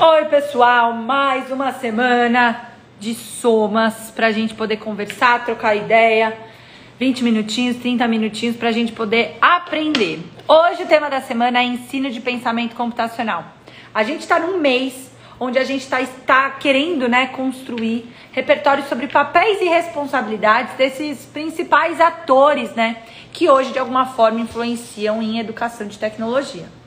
Oi, 0.00 0.24
pessoal, 0.24 0.94
mais 0.94 1.50
uma 1.52 1.70
semana 1.70 2.70
de 2.98 3.14
somas 3.14 4.10
para 4.10 4.28
a 4.28 4.32
gente 4.32 4.54
poder 4.54 4.78
conversar, 4.78 5.44
trocar 5.44 5.76
ideia. 5.76 6.36
20 6.98 7.22
minutinhos, 7.22 7.76
30 7.76 8.08
minutinhos 8.08 8.56
para 8.56 8.70
a 8.70 8.72
gente 8.72 8.90
poder 8.92 9.36
aprender. 9.40 10.20
Hoje 10.48 10.82
o 10.82 10.86
tema 10.86 11.10
da 11.10 11.20
semana 11.20 11.60
é 11.60 11.64
ensino 11.64 12.10
de 12.10 12.20
pensamento 12.20 12.74
computacional. 12.74 13.44
A 13.94 14.02
gente 14.02 14.20
está 14.20 14.40
num 14.40 14.58
mês 14.58 15.12
onde 15.38 15.58
a 15.58 15.64
gente 15.64 15.82
está 15.82 16.04
tá 16.26 16.50
querendo 16.50 17.06
né, 17.06 17.26
construir 17.26 18.10
repertório 18.32 18.84
sobre 18.88 19.06
papéis 19.08 19.60
e 19.60 19.66
responsabilidades 19.66 20.74
desses 20.74 21.26
principais 21.26 22.00
atores 22.00 22.74
né, 22.74 22.96
que 23.32 23.48
hoje 23.48 23.72
de 23.72 23.78
alguma 23.78 24.06
forma 24.06 24.40
influenciam 24.40 25.22
em 25.22 25.38
educação 25.38 25.86
de 25.86 25.98
tecnologia. 25.98 26.81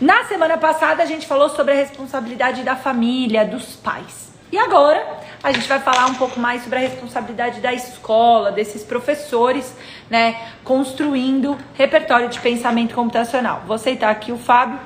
Na 0.00 0.24
semana 0.24 0.58
passada 0.58 1.02
a 1.02 1.06
gente 1.06 1.26
falou 1.26 1.48
sobre 1.48 1.72
a 1.72 1.76
responsabilidade 1.76 2.62
da 2.62 2.76
família, 2.76 3.44
dos 3.44 3.76
pais. 3.76 4.26
E 4.50 4.58
agora 4.58 5.20
a 5.42 5.52
gente 5.52 5.68
vai 5.68 5.80
falar 5.80 6.06
um 6.06 6.14
pouco 6.14 6.38
mais 6.38 6.62
sobre 6.62 6.78
a 6.78 6.82
responsabilidade 6.82 7.60
da 7.60 7.72
escola, 7.72 8.52
desses 8.52 8.84
professores, 8.84 9.76
né, 10.08 10.52
construindo 10.62 11.58
repertório 11.74 12.28
de 12.28 12.40
pensamento 12.40 12.94
computacional. 12.94 13.62
Vou 13.66 13.74
aceitar 13.74 14.10
aqui 14.10 14.30
o 14.30 14.38
Fábio 14.38 14.78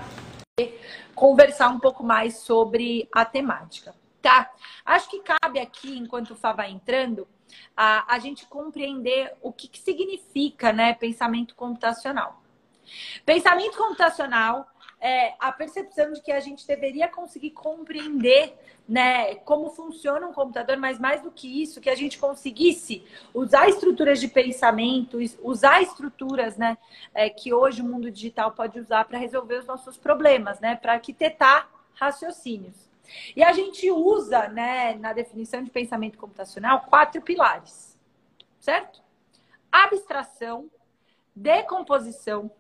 e 0.59 0.75
conversar 1.15 1.69
um 1.69 1.79
pouco 1.79 2.03
mais 2.03 2.39
sobre 2.39 3.07
a 3.15 3.25
temática, 3.25 3.95
tá? 4.23 4.51
Acho 4.85 5.11
que 5.11 5.21
cabe 5.21 5.61
aqui, 5.61 5.99
enquanto 5.99 6.31
o 6.31 6.37
Fábio 6.37 6.57
vai 6.59 6.71
entrando, 6.71 7.29
a, 7.77 8.15
a 8.15 8.19
gente 8.19 8.47
compreender 8.47 9.33
o 9.43 9.53
que, 9.53 9.69
que 9.69 9.79
significa, 9.79 10.73
né, 10.73 10.95
pensamento 10.95 11.55
computacional. 11.55 12.40
Pensamento 13.25 13.77
computacional 13.77 14.69
é 15.01 15.35
a 15.41 15.51
percepção 15.51 16.13
de 16.13 16.21
que 16.21 16.31
a 16.31 16.41
gente 16.41 16.67
deveria 16.67 17.09
conseguir 17.09 17.51
compreender 17.51 18.55
né, 18.87 19.37
como 19.37 19.71
funciona 19.71 20.27
um 20.27 20.33
computador, 20.33 20.77
mas 20.77 20.99
mais 20.99 21.23
do 21.23 21.31
que 21.31 21.63
isso, 21.63 21.81
que 21.81 21.89
a 21.89 21.95
gente 21.95 22.19
conseguisse 22.19 23.05
usar 23.33 23.69
estruturas 23.69 24.21
de 24.21 24.29
pensamento, 24.29 25.19
usar 25.43 25.81
estruturas 25.81 26.57
né, 26.57 26.77
é, 27.15 27.31
que 27.31 27.55
hoje 27.55 27.81
o 27.81 27.85
mundo 27.85 28.11
digital 28.11 28.53
pode 28.53 28.79
usar 28.79 29.05
para 29.05 29.19
resolver 29.19 29.57
os 29.57 29.67
nossos 29.67 29.97
problemas, 29.97 30.61
né, 30.61 30.77
para 30.77 30.95
arquitetar 30.95 31.71
raciocínios. 31.95 32.91
E 33.35 33.43
a 33.43 33.53
gente 33.53 33.91
usa, 33.91 34.49
né, 34.49 34.95
na 34.97 35.13
definição 35.13 35.63
de 35.63 35.71
pensamento 35.71 36.19
computacional, 36.19 36.81
quatro 36.83 37.23
pilares, 37.23 37.99
certo? 38.59 39.01
Abstração, 39.71 40.69
decomposição, 41.35 42.51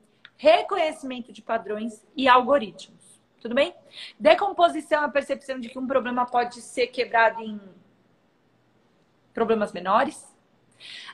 reconhecimento 0.41 1.34
de 1.34 1.42
padrões 1.42 2.02
e 2.16 2.27
algoritmos. 2.27 3.20
Tudo 3.42 3.55
bem? 3.55 3.74
Decomposição 4.19 5.02
é 5.02 5.05
a 5.05 5.10
percepção 5.10 5.60
de 5.60 5.69
que 5.69 5.78
um 5.78 5.86
problema 5.86 6.24
pode 6.24 6.62
ser 6.62 6.86
quebrado 6.86 7.42
em 7.42 7.60
problemas 9.34 9.70
menores. 9.70 10.34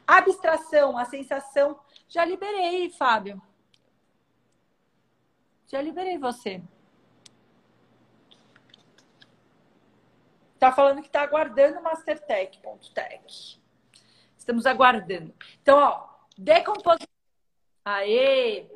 Abstração, 0.07 0.97
a 0.97 1.05
sensação. 1.07 1.77
Já 2.09 2.25
liberei, 2.25 2.89
Fábio. 2.91 3.43
Já 5.67 5.83
liberei 5.83 6.19
você. 6.19 6.63
Tá 10.57 10.71
falando 10.71 11.03
que 11.03 11.11
tá 11.11 11.23
aguardando 11.23 11.83
Mastertech.tech. 11.83 13.61
Estamos 14.39 14.67
aguardando. 14.67 15.35
Então, 15.61 15.77
ó, 15.77 16.09
decomposição. 16.39 17.16
Aê! 17.87 18.67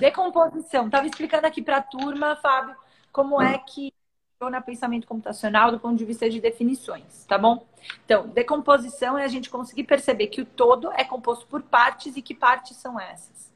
Decomposição. 0.00 0.86
Estava 0.86 1.06
explicando 1.06 1.46
aqui 1.46 1.62
para 1.62 1.76
a 1.76 1.82
turma, 1.82 2.34
Fábio, 2.34 2.74
como 3.12 3.40
é 3.40 3.56
que 3.58 3.94
funciona 4.32 4.60
pensamento 4.60 5.06
computacional 5.06 5.70
do 5.70 5.78
ponto 5.78 5.96
de 5.96 6.04
vista 6.04 6.28
de 6.28 6.40
definições, 6.40 7.24
tá 7.26 7.38
bom? 7.38 7.64
Então, 8.04 8.26
decomposição 8.26 9.16
é 9.16 9.24
a 9.24 9.28
gente 9.28 9.48
conseguir 9.48 9.84
perceber 9.84 10.26
que 10.26 10.40
o 10.40 10.44
todo 10.44 10.90
é 10.92 11.04
composto 11.04 11.46
por 11.46 11.62
partes 11.62 12.16
e 12.16 12.22
que 12.22 12.34
partes 12.34 12.76
são 12.78 12.98
essas. 12.98 13.54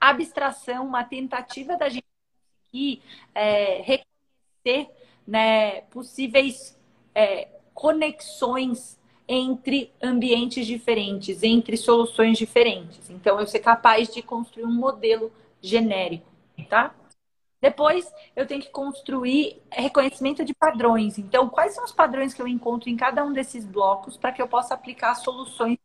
Abstração, 0.00 0.86
uma 0.86 1.04
tentativa 1.04 1.76
da 1.76 1.88
gente 1.88 2.04
conseguir 2.66 3.00
é, 3.32 3.80
reconhecer 3.82 4.92
né, 5.24 5.82
possíveis 5.82 6.76
é, 7.14 7.46
conexões 7.72 8.97
entre 9.28 9.92
ambientes 10.02 10.66
diferentes, 10.66 11.42
entre 11.42 11.76
soluções 11.76 12.38
diferentes. 12.38 13.10
Então, 13.10 13.38
eu 13.38 13.46
ser 13.46 13.58
capaz 13.58 14.08
de 14.12 14.22
construir 14.22 14.64
um 14.64 14.72
modelo 14.72 15.30
genérico, 15.60 16.26
tá? 16.68 16.94
Depois, 17.60 18.10
eu 18.36 18.46
tenho 18.46 18.62
que 18.62 18.70
construir 18.70 19.60
reconhecimento 19.70 20.44
de 20.44 20.54
padrões. 20.54 21.18
Então, 21.18 21.48
quais 21.48 21.74
são 21.74 21.84
os 21.84 21.92
padrões 21.92 22.32
que 22.32 22.40
eu 22.40 22.46
encontro 22.46 22.88
em 22.88 22.96
cada 22.96 23.24
um 23.24 23.32
desses 23.32 23.64
blocos 23.64 24.16
para 24.16 24.32
que 24.32 24.40
eu 24.40 24.48
possa 24.48 24.74
aplicar 24.74 25.14
soluções 25.16 25.76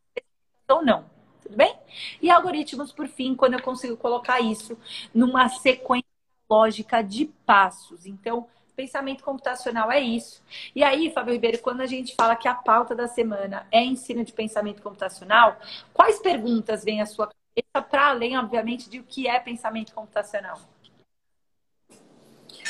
ou 0.69 0.85
não? 0.85 1.05
Tudo 1.41 1.57
bem? 1.57 1.75
E 2.21 2.29
algoritmos, 2.29 2.91
por 2.91 3.07
fim, 3.07 3.35
quando 3.35 3.55
eu 3.55 3.61
consigo 3.61 3.97
colocar 3.97 4.39
isso 4.39 4.77
numa 5.13 5.49
sequência 5.49 6.07
lógica 6.49 7.01
de 7.01 7.25
passos. 7.45 8.05
Então, 8.05 8.47
pensamento 8.75 9.23
computacional 9.23 9.91
é 9.91 9.99
isso. 9.99 10.43
E 10.75 10.83
aí, 10.83 11.11
Fábio 11.11 11.33
Ribeiro, 11.33 11.59
quando 11.59 11.81
a 11.81 11.85
gente 11.85 12.15
fala 12.15 12.35
que 12.35 12.47
a 12.47 12.53
pauta 12.53 12.95
da 12.95 13.07
semana 13.07 13.67
é 13.71 13.83
ensino 13.83 14.23
de 14.23 14.33
pensamento 14.33 14.81
computacional, 14.81 15.59
quais 15.93 16.19
perguntas 16.19 16.83
vêm 16.83 17.01
à 17.01 17.05
sua 17.05 17.27
cabeça 17.27 17.89
para 17.89 18.09
além, 18.09 18.37
obviamente, 18.37 18.89
de 18.89 18.99
o 18.99 19.03
que 19.03 19.27
é 19.27 19.39
pensamento 19.39 19.93
computacional? 19.93 20.59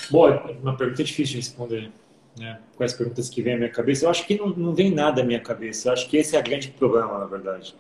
Bom, 0.10 0.28
uma 0.62 0.76
pergunta 0.76 1.04
difícil 1.04 1.34
de 1.34 1.38
responder. 1.38 1.92
Né? 2.38 2.60
Quais 2.76 2.94
perguntas 2.94 3.30
que 3.30 3.42
vêm 3.42 3.54
à 3.54 3.58
minha 3.58 3.70
cabeça? 3.70 4.06
Eu 4.06 4.10
acho 4.10 4.26
que 4.26 4.38
não, 4.38 4.50
não 4.50 4.74
vem 4.74 4.92
nada 4.92 5.22
à 5.22 5.26
minha 5.26 5.40
cabeça. 5.40 5.90
Eu 5.90 5.94
acho 5.94 6.10
que 6.10 6.18
esse 6.18 6.36
é 6.36 6.40
o 6.40 6.44
grande 6.44 6.70
problema, 6.70 7.20
na 7.20 7.26
verdade. 7.26 7.76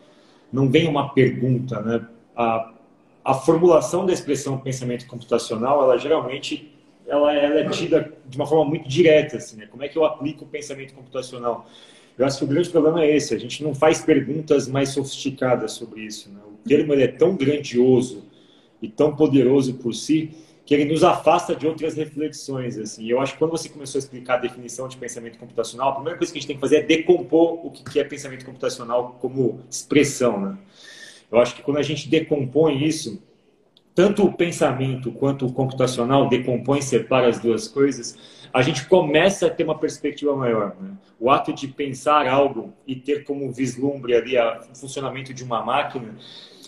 Não 0.51 0.69
vem 0.69 0.87
uma 0.87 1.13
pergunta, 1.13 1.81
né? 1.81 2.05
A, 2.35 2.71
a 3.23 3.33
formulação 3.33 4.05
da 4.05 4.13
expressão 4.13 4.59
pensamento 4.59 5.07
computacional, 5.07 5.81
ela 5.83 5.97
geralmente 5.97 6.73
ela, 7.13 7.33
ela 7.33 7.59
é 7.59 7.69
tida 7.69 8.11
de 8.25 8.37
uma 8.37 8.45
forma 8.45 8.65
muito 8.65 8.87
direta, 8.87 9.37
assim, 9.37 9.57
né? 9.57 9.67
Como 9.67 9.83
é 9.83 9.87
que 9.87 9.97
eu 9.97 10.03
aplico 10.03 10.45
o 10.45 10.47
pensamento 10.47 10.93
computacional? 10.93 11.67
Eu 12.17 12.25
acho 12.25 12.37
que 12.39 12.43
o 12.43 12.47
grande 12.47 12.69
problema 12.69 13.03
é 13.03 13.15
esse, 13.15 13.33
a 13.33 13.39
gente 13.39 13.63
não 13.63 13.73
faz 13.73 14.01
perguntas 14.01 14.67
mais 14.67 14.89
sofisticadas 14.89 15.71
sobre 15.73 16.01
isso. 16.01 16.29
Né? 16.31 16.39
O 16.47 16.67
termo 16.67 16.93
é 16.93 17.07
tão 17.07 17.35
grandioso 17.35 18.23
e 18.81 18.87
tão 18.87 19.15
poderoso 19.15 19.75
por 19.75 19.93
si 19.93 20.31
que 20.65 20.73
ele 20.73 20.85
nos 20.85 21.03
afasta 21.03 21.55
de 21.55 21.67
outras 21.67 21.95
reflexões. 21.95 22.77
Assim. 22.77 23.07
Eu 23.07 23.19
acho 23.19 23.33
que 23.33 23.39
quando 23.39 23.51
você 23.51 23.67
começou 23.67 23.97
a 23.97 24.03
explicar 24.03 24.35
a 24.35 24.37
definição 24.37 24.87
de 24.87 24.95
pensamento 24.95 25.37
computacional, 25.37 25.89
a 25.89 25.93
primeira 25.93 26.17
coisa 26.17 26.31
que 26.31 26.37
a 26.37 26.41
gente 26.41 26.47
tem 26.47 26.55
que 26.55 26.61
fazer 26.61 26.77
é 26.77 26.83
decompor 26.83 27.65
o 27.65 27.71
que 27.71 27.99
é 27.99 28.03
pensamento 28.03 28.45
computacional 28.45 29.17
como 29.19 29.61
expressão. 29.69 30.39
Né? 30.39 30.57
Eu 31.31 31.39
acho 31.39 31.55
que 31.55 31.63
quando 31.63 31.77
a 31.77 31.83
gente 31.83 32.07
decompõe 32.07 32.85
isso, 32.85 33.21
tanto 33.95 34.25
o 34.25 34.33
pensamento 34.33 35.11
quanto 35.11 35.45
o 35.45 35.53
computacional 35.53 36.27
decompõe, 36.27 36.81
separa 36.81 37.27
as 37.27 37.39
duas 37.39 37.67
coisas, 37.67 38.17
a 38.53 38.61
gente 38.61 38.87
começa 38.87 39.47
a 39.47 39.49
ter 39.49 39.63
uma 39.63 39.77
perspectiva 39.77 40.35
maior. 40.35 40.75
Né? 40.79 40.91
O 41.19 41.29
ato 41.29 41.53
de 41.53 41.67
pensar 41.67 42.27
algo 42.27 42.73
e 42.87 42.95
ter 42.95 43.23
como 43.23 43.51
vislumbre 43.51 44.15
ali 44.15 44.37
o 44.37 44.75
funcionamento 44.75 45.33
de 45.33 45.43
uma 45.43 45.63
máquina, 45.63 46.15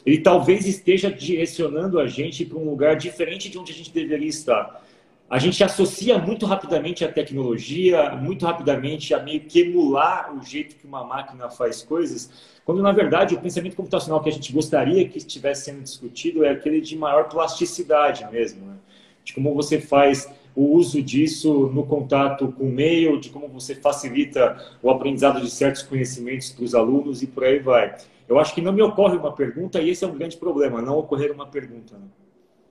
ele 0.06 0.20
talvez 0.20 0.66
esteja 0.66 1.12
direcionando 1.12 2.00
a 2.00 2.08
gente 2.08 2.46
para 2.46 2.58
um 2.58 2.70
lugar 2.70 2.96
diferente 2.96 3.50
de 3.50 3.58
onde 3.58 3.72
a 3.72 3.76
gente 3.76 3.92
deveria 3.92 4.30
estar 4.30 4.85
a 5.30 5.40
gente 5.40 5.64
associa 5.64 6.18
muito 6.20 6.46
rapidamente 6.46 7.04
a 7.04 7.12
tecnologia, 7.12 8.12
muito 8.16 8.46
rapidamente 8.46 9.14
a 9.14 9.22
meio 9.22 9.42
que 9.42 9.62
emular 9.62 10.36
o 10.36 10.44
jeito 10.44 10.76
que 10.76 10.86
uma 10.86 11.04
máquina 11.04 11.50
faz 11.50 11.82
coisas, 11.82 12.30
quando 12.64 12.82
na 12.82 12.92
verdade 12.92 13.34
o 13.34 13.42
pensamento 13.42 13.76
computacional 13.76 14.22
que 14.22 14.30
a 14.30 14.32
gente 14.32 14.54
gostaria 14.54 15.08
que 15.08 15.18
estivesse 15.18 15.66
sendo 15.66 15.82
discutido 15.82 16.46
é 16.46 16.50
aquele 16.52 16.80
de 16.80 16.96
maior 16.96 17.28
plasticidade 17.28 18.26
mesmo, 18.32 18.66
né? 18.66 18.76
de 19.24 19.34
como 19.34 19.54
você 19.56 19.82
faz 19.82 20.32
o 20.56 20.76
uso 20.76 21.02
disso 21.02 21.68
no 21.74 21.86
contato 21.86 22.52
com 22.52 22.66
o 22.66 22.72
meio, 22.72 23.20
de 23.20 23.30
como 23.30 23.48
você 23.48 23.76
facilita 23.76 24.58
o 24.82 24.90
aprendizado 24.90 25.42
de 25.42 25.50
certos 25.50 25.82
conhecimentos 25.82 26.52
para 26.52 26.64
os 26.64 26.76
alunos 26.76 27.24
e 27.24 27.28
por 27.28 27.44
aí 27.44 27.60
vai. 27.60 27.98
Eu 28.28 28.40
acho 28.40 28.54
que 28.54 28.62
não 28.62 28.72
me 28.72 28.82
ocorre 28.82 29.18
uma 29.18 29.34
pergunta 29.34 29.82
e 29.82 29.90
esse 29.90 30.06
é 30.06 30.08
um 30.08 30.16
grande 30.16 30.38
problema, 30.38 30.82
não 30.82 30.98
ocorrer 30.98 31.32
uma 31.32 31.48
pergunta. 31.48 31.98
Né? 31.98 32.06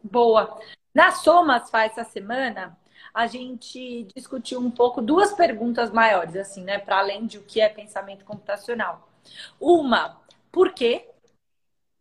Boa. 0.02 0.58
Na 0.94 1.11
Somas 1.11 1.70
faz 1.70 1.93
essa 1.93 2.08
semana, 2.08 2.79
a 3.12 3.26
gente 3.26 4.05
discutiu 4.14 4.61
um 4.61 4.70
pouco 4.70 5.02
duas 5.02 5.32
perguntas 5.32 5.91
maiores, 5.91 6.37
assim, 6.37 6.62
né? 6.64 6.79
Para 6.79 6.99
além 6.99 7.26
de 7.26 7.38
o 7.38 7.44
que 7.44 7.61
é 7.61 7.69
pensamento 7.69 8.25
computacional. 8.25 9.08
Uma, 9.61 10.20
por 10.52 10.73
quê? 10.73 11.11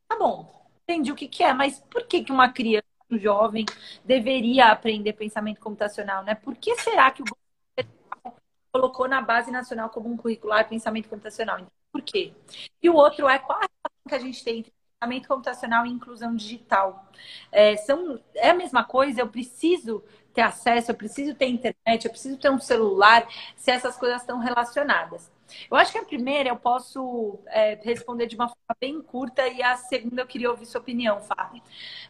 Tá 0.07 0.17
bom, 0.17 0.67
entendi 0.83 1.11
o 1.11 1.15
que, 1.15 1.27
que 1.27 1.43
é, 1.43 1.53
mas 1.53 1.79
por 1.79 2.05
que, 2.07 2.23
que 2.23 2.31
uma 2.31 2.51
criança, 2.51 2.85
um 3.09 3.17
jovem, 3.17 3.65
deveria 4.05 4.67
aprender 4.67 5.13
pensamento 5.13 5.59
computacional, 5.59 6.23
né? 6.23 6.35
Por 6.35 6.55
que 6.55 6.75
será 6.75 7.11
que 7.11 7.21
o 7.21 7.25
governo 7.25 8.39
colocou 8.71 9.07
na 9.07 9.21
base 9.21 9.51
nacional 9.51 9.89
como 9.89 10.09
um 10.09 10.17
curricular 10.17 10.67
pensamento 10.67 11.09
computacional? 11.09 11.59
Por 11.91 12.01
quê? 12.01 12.33
E 12.81 12.89
o 12.89 12.95
outro 12.95 13.27
é 13.29 13.39
qual 13.39 13.59
a 13.59 13.61
relação 13.61 14.07
que 14.07 14.15
a 14.15 14.19
gente 14.19 14.43
tem 14.43 14.59
entre 14.59 14.72
pensamento 15.03 15.27
computacional 15.27 15.85
e 15.85 15.89
inclusão 15.89 16.35
digital. 16.35 17.05
É, 17.51 17.75
são, 17.77 18.19
é 18.35 18.51
a 18.51 18.53
mesma 18.53 18.83
coisa, 18.83 19.21
eu 19.21 19.27
preciso 19.27 20.03
ter 20.33 20.41
acesso, 20.41 20.91
eu 20.91 20.95
preciso 20.95 21.35
ter 21.35 21.45
internet, 21.45 22.05
eu 22.05 22.11
preciso 22.11 22.37
ter 22.37 22.49
um 22.49 22.59
celular, 22.59 23.27
se 23.55 23.69
essas 23.69 23.95
coisas 23.97 24.21
estão 24.21 24.39
relacionadas. 24.39 25.31
Eu 25.69 25.77
acho 25.77 25.91
que 25.91 25.99
a 25.99 26.03
primeira 26.03 26.49
eu 26.49 26.55
posso 26.55 27.37
é, 27.47 27.79
responder 27.83 28.25
de 28.25 28.35
uma 28.35 28.47
forma 28.47 28.75
bem 28.79 28.99
curta 29.01 29.47
e 29.47 29.61
a 29.61 29.75
segunda 29.77 30.21
eu 30.21 30.25
queria 30.25 30.49
ouvir 30.49 30.65
sua 30.65 30.81
opinião, 30.81 31.19
Fábio. 31.21 31.61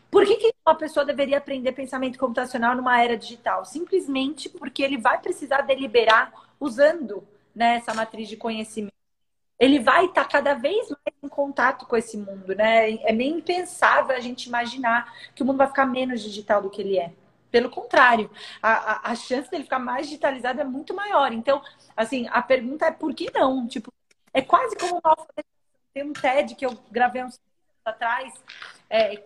Por 0.09 0.25
que, 0.25 0.35
que 0.37 0.53
uma 0.65 0.75
pessoa 0.75 1.05
deveria 1.05 1.39
aprender 1.39 1.73
pensamento 1.73 2.17
computacional 2.17 2.75
numa 2.75 3.01
era 3.03 3.17
digital? 3.17 3.65
Simplesmente 3.65 4.47
porque 4.47 4.81
ele 4.81 4.97
vai 4.97 5.19
precisar 5.19 5.61
deliberar 5.61 6.31
usando 6.57 7.27
né, 7.53 7.75
essa 7.75 7.93
matriz 7.93 8.29
de 8.29 8.37
conhecimento. 8.37 9.02
Ele 9.59 9.79
vai 9.79 10.05
estar 10.05 10.25
cada 10.25 10.53
vez 10.55 10.89
mais 10.89 11.15
em 11.21 11.27
contato 11.27 11.85
com 11.85 11.95
esse 11.95 12.17
mundo, 12.17 12.55
né? 12.55 12.93
É 13.03 13.13
meio 13.13 13.37
impensável 13.37 14.15
a 14.15 14.19
gente 14.19 14.45
imaginar 14.45 15.13
que 15.33 15.43
o 15.43 15.45
mundo 15.45 15.57
vai 15.57 15.67
ficar 15.67 15.85
menos 15.85 16.21
digital 16.21 16.61
do 16.61 16.69
que 16.69 16.81
ele 16.81 16.97
é. 16.97 17.13
Pelo 17.51 17.69
contrário, 17.69 18.31
a, 18.61 18.71
a, 18.71 19.11
a 19.11 19.15
chance 19.15 19.49
dele 19.49 19.63
ficar 19.63 19.77
mais 19.77 20.07
digitalizado 20.07 20.59
é 20.59 20.63
muito 20.63 20.93
maior. 20.93 21.31
Então, 21.31 21.61
assim, 21.95 22.27
a 22.31 22.41
pergunta 22.41 22.87
é 22.87 22.91
por 22.91 23.13
que 23.13 23.31
não? 23.31 23.67
Tipo, 23.67 23.93
é 24.33 24.41
quase 24.41 24.75
como 24.75 24.99
uma. 25.03 25.15
Tem 25.93 26.03
um 26.03 26.13
TED 26.13 26.55
que 26.55 26.65
eu 26.65 26.75
gravei 26.89 27.23
uns 27.23 27.35
anos 27.35 27.85
atrás, 27.85 28.33
é, 28.89 29.23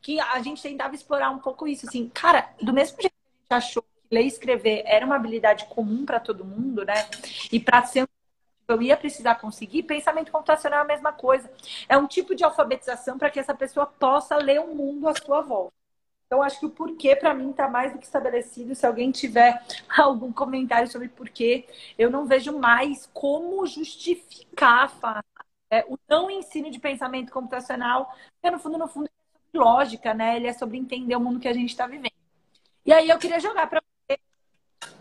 que 0.00 0.18
a 0.18 0.40
gente 0.40 0.62
tentava 0.62 0.94
explorar 0.94 1.30
um 1.30 1.38
pouco 1.38 1.68
isso. 1.68 1.86
Assim, 1.86 2.08
cara, 2.08 2.48
do 2.62 2.72
mesmo 2.72 2.98
jeito 2.98 3.12
que 3.12 3.54
a 3.54 3.60
gente 3.60 3.66
achou 3.66 3.84
ler 4.10 4.22
e 4.22 4.28
escrever 4.28 4.82
era 4.86 5.04
uma 5.04 5.16
habilidade 5.16 5.66
comum 5.66 6.06
para 6.06 6.18
todo 6.18 6.44
mundo, 6.44 6.84
né? 6.84 7.06
E 7.52 7.60
para 7.60 7.84
ser 7.84 8.08
eu 8.68 8.82
ia 8.82 8.96
precisar 8.96 9.36
conseguir, 9.36 9.84
pensamento 9.84 10.32
computacional 10.32 10.80
é 10.80 10.82
a 10.82 10.86
mesma 10.86 11.12
coisa. 11.12 11.50
É 11.88 11.96
um 11.96 12.06
tipo 12.06 12.34
de 12.34 12.44
alfabetização 12.44 13.18
para 13.18 13.30
que 13.30 13.38
essa 13.38 13.54
pessoa 13.54 13.86
possa 13.86 14.36
ler 14.36 14.60
o 14.60 14.74
mundo 14.74 15.08
à 15.08 15.14
sua 15.14 15.40
volta. 15.40 15.72
Então, 16.26 16.42
acho 16.42 16.58
que 16.58 16.66
o 16.66 16.70
porquê, 16.70 17.14
para 17.14 17.32
mim, 17.32 17.50
está 17.50 17.68
mais 17.68 17.92
do 17.92 17.98
que 17.98 18.04
estabelecido. 18.04 18.74
Se 18.74 18.84
alguém 18.84 19.12
tiver 19.12 19.62
algum 19.96 20.32
comentário 20.32 20.90
sobre 20.90 21.08
porquê, 21.08 21.68
eu 21.96 22.10
não 22.10 22.26
vejo 22.26 22.58
mais 22.58 23.06
como 23.14 23.64
justificar 23.66 24.92
é, 25.70 25.84
o 25.88 25.96
não 26.08 26.30
ensino 26.30 26.70
de 26.70 26.80
pensamento 26.80 27.32
computacional, 27.32 28.12
porque, 28.34 28.50
no 28.50 28.58
fundo, 28.58 28.78
no 28.78 28.88
fundo, 28.88 29.06
é 29.06 29.10
sobre 29.38 29.58
lógica, 29.58 30.14
né? 30.14 30.36
Ele 30.36 30.48
é 30.48 30.52
sobre 30.52 30.76
entender 30.76 31.14
o 31.14 31.20
mundo 31.20 31.38
que 31.38 31.48
a 31.48 31.52
gente 31.52 31.70
está 31.70 31.86
vivendo. 31.86 32.12
E 32.84 32.92
aí, 32.92 33.08
eu 33.08 33.18
queria 33.18 33.38
jogar 33.40 33.68
para 33.68 33.80
você 33.80 34.18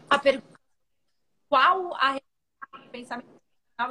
a 0.09 0.19
pergunta: 0.19 0.59
qual 1.49 1.95
a 1.95 2.19
pensamento 2.91 3.44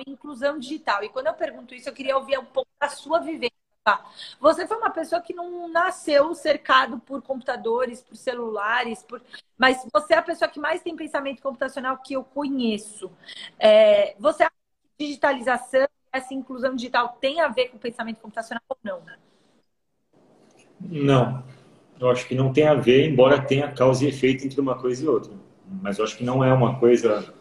e 0.06 0.10
inclusão 0.10 0.58
digital? 0.58 1.04
E 1.04 1.08
quando 1.08 1.26
eu 1.26 1.34
pergunto 1.34 1.75
isso, 1.75 1.88
eu 1.88 1.92
queria 1.92 2.16
ouvir 2.16 2.38
um 2.38 2.44
pouco 2.44 2.70
da 2.81 2.88
sua 2.88 3.20
vivência 3.20 3.64
Tá. 3.84 4.02
Você 4.40 4.66
foi 4.66 4.78
uma 4.78 4.88
pessoa 4.88 5.20
que 5.20 5.34
não 5.34 5.69
nasceu 5.69 6.34
cercado 6.34 6.98
por 7.00 7.20
computadores, 7.20 8.00
por 8.00 8.16
celulares, 8.16 9.02
por... 9.02 9.20
mas 9.58 9.86
você 9.92 10.14
é 10.14 10.16
a 10.16 10.22
pessoa 10.22 10.48
que 10.48 10.58
mais 10.58 10.81
tem 10.81 10.96
pensamento 10.96 11.42
computacional 11.42 11.98
que 11.98 12.14
eu 12.14 12.25
conheço. 12.25 13.12
É... 13.58 14.16
Você 14.19 14.44
acha 14.44 14.52
que 14.96 15.04
digitalização, 15.04 15.86
essa 16.10 16.32
inclusão 16.32 16.75
digital 16.75 17.19
tem 17.20 17.42
a 17.42 17.48
ver 17.48 17.69
com 17.69 17.76
pensamento 17.76 18.20
computacional 18.22 18.62
ou 18.70 18.78
não? 18.82 19.02
Não. 20.81 21.44
Eu 22.00 22.10
acho 22.10 22.26
que 22.26 22.34
não 22.34 22.54
tem 22.54 22.66
a 22.66 22.75
ver, 22.75 23.06
embora 23.10 23.44
tenha 23.44 23.70
causa 23.70 24.06
e 24.06 24.08
efeito 24.08 24.46
entre 24.46 24.62
uma 24.62 24.78
coisa 24.78 25.04
e 25.04 25.08
outra. 25.08 25.34
Mas 25.82 25.98
eu 25.98 26.06
acho 26.06 26.16
que 26.16 26.25
não 26.25 26.42
é 26.42 26.50
uma 26.54 26.78
coisa 26.81 27.34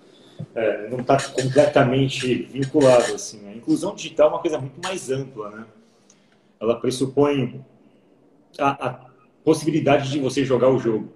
é, 0.55 0.89
não 0.89 0.99
está 0.99 1.17
completamente 1.29 2.33
vinculado 2.43 3.13
assim. 3.13 3.47
A 3.47 3.55
inclusão 3.55 3.95
digital 3.95 4.27
é 4.27 4.33
uma 4.33 4.39
coisa 4.39 4.59
muito 4.59 4.79
mais 4.81 5.09
ampla, 5.09 5.49
né? 5.49 5.65
ela 6.63 6.79
pressupõe 6.79 7.61
a, 8.57 8.87
a 8.87 9.05
possibilidade 9.43 10.09
de 10.09 10.19
você 10.19 10.45
jogar 10.45 10.69
o 10.69 10.79
jogo. 10.79 11.11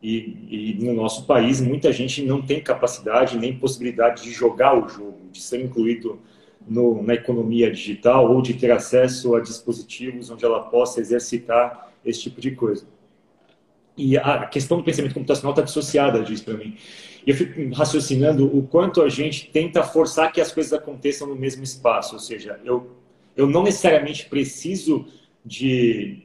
E, 0.00 0.76
e, 0.78 0.84
no 0.84 0.94
nosso 0.94 1.26
país, 1.26 1.60
muita 1.60 1.92
gente 1.92 2.22
não 2.22 2.40
tem 2.40 2.62
capacidade 2.62 3.36
nem 3.36 3.58
possibilidade 3.58 4.22
de 4.22 4.30
jogar 4.30 4.78
o 4.78 4.88
jogo, 4.88 5.18
de 5.32 5.42
ser 5.42 5.64
incluído 5.64 6.20
no, 6.66 7.02
na 7.02 7.14
economia 7.14 7.70
digital 7.70 8.32
ou 8.32 8.40
de 8.40 8.54
ter 8.54 8.70
acesso 8.70 9.34
a 9.34 9.40
dispositivos 9.40 10.30
onde 10.30 10.44
ela 10.44 10.60
possa 10.60 11.00
exercitar 11.00 11.92
esse 12.04 12.20
tipo 12.20 12.40
de 12.40 12.52
coisa. 12.52 12.86
E 13.96 14.16
a 14.18 14.46
questão 14.46 14.76
do 14.76 14.84
pensamento 14.84 15.14
computacional 15.14 15.52
está 15.52 15.62
dissociada 15.62 16.22
disso 16.22 16.44
para 16.44 16.54
mim. 16.54 16.76
E 17.26 17.30
eu 17.30 17.36
fico 17.36 17.74
raciocinando 17.74 18.46
o 18.46 18.62
quanto 18.66 19.00
a 19.02 19.08
gente 19.08 19.50
tenta 19.50 19.82
forçar 19.82 20.30
que 20.30 20.40
as 20.40 20.52
coisas 20.52 20.72
aconteçam 20.72 21.26
no 21.26 21.34
mesmo 21.34 21.64
espaço. 21.64 22.14
Ou 22.14 22.20
seja, 22.20 22.60
eu 22.64 22.96
eu 23.36 23.46
não 23.46 23.62
necessariamente 23.62 24.24
preciso 24.26 25.06
de 25.44 26.22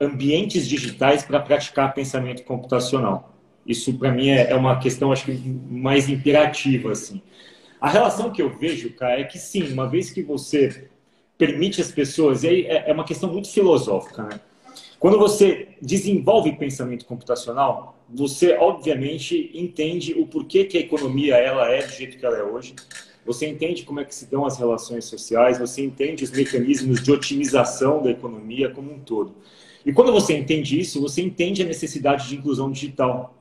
ambientes 0.00 0.66
digitais 0.66 1.22
para 1.22 1.38
praticar 1.38 1.94
pensamento 1.94 2.42
computacional. 2.42 3.34
Isso, 3.64 3.96
para 3.96 4.10
mim, 4.10 4.30
é, 4.30 4.50
é 4.50 4.56
uma 4.56 4.78
questão, 4.78 5.12
acho 5.12 5.26
que, 5.26 5.32
mais 5.32 6.08
imperativa, 6.08 6.90
assim. 6.90 7.22
A 7.80 7.88
relação 7.88 8.32
que 8.32 8.42
eu 8.42 8.50
vejo, 8.50 8.92
cara, 8.94 9.20
é 9.20 9.24
que 9.24 9.38
sim, 9.38 9.72
uma 9.72 9.88
vez 9.88 10.10
que 10.10 10.22
você 10.22 10.88
permite 11.38 11.80
as 11.80 11.92
pessoas, 11.92 12.42
e 12.42 12.48
aí 12.48 12.66
é, 12.66 12.90
é 12.90 12.92
uma 12.92 13.04
questão 13.04 13.32
muito 13.32 13.48
filosófica, 13.48 14.24
né? 14.24 14.40
Quando 15.00 15.18
você 15.18 15.68
desenvolve 15.80 16.52
pensamento 16.56 17.06
computacional, 17.06 17.98
você 18.06 18.52
obviamente 18.58 19.50
entende 19.54 20.12
o 20.12 20.26
porquê 20.26 20.66
que 20.66 20.76
a 20.76 20.80
economia 20.82 21.36
ela 21.36 21.66
é 21.70 21.82
do 21.82 21.90
jeito 21.90 22.18
que 22.18 22.26
ela 22.26 22.36
é 22.36 22.42
hoje, 22.42 22.74
você 23.24 23.48
entende 23.48 23.82
como 23.84 24.00
é 24.00 24.04
que 24.04 24.14
se 24.14 24.30
dão 24.30 24.44
as 24.44 24.58
relações 24.58 25.06
sociais, 25.06 25.58
você 25.58 25.82
entende 25.82 26.22
os 26.22 26.30
mecanismos 26.30 27.02
de 27.02 27.10
otimização 27.10 28.02
da 28.02 28.10
economia 28.10 28.68
como 28.68 28.92
um 28.92 28.98
todo. 28.98 29.36
E 29.86 29.92
quando 29.92 30.12
você 30.12 30.36
entende 30.36 30.78
isso, 30.78 31.00
você 31.00 31.22
entende 31.22 31.62
a 31.62 31.66
necessidade 31.66 32.28
de 32.28 32.36
inclusão 32.36 32.70
digital. 32.70 33.34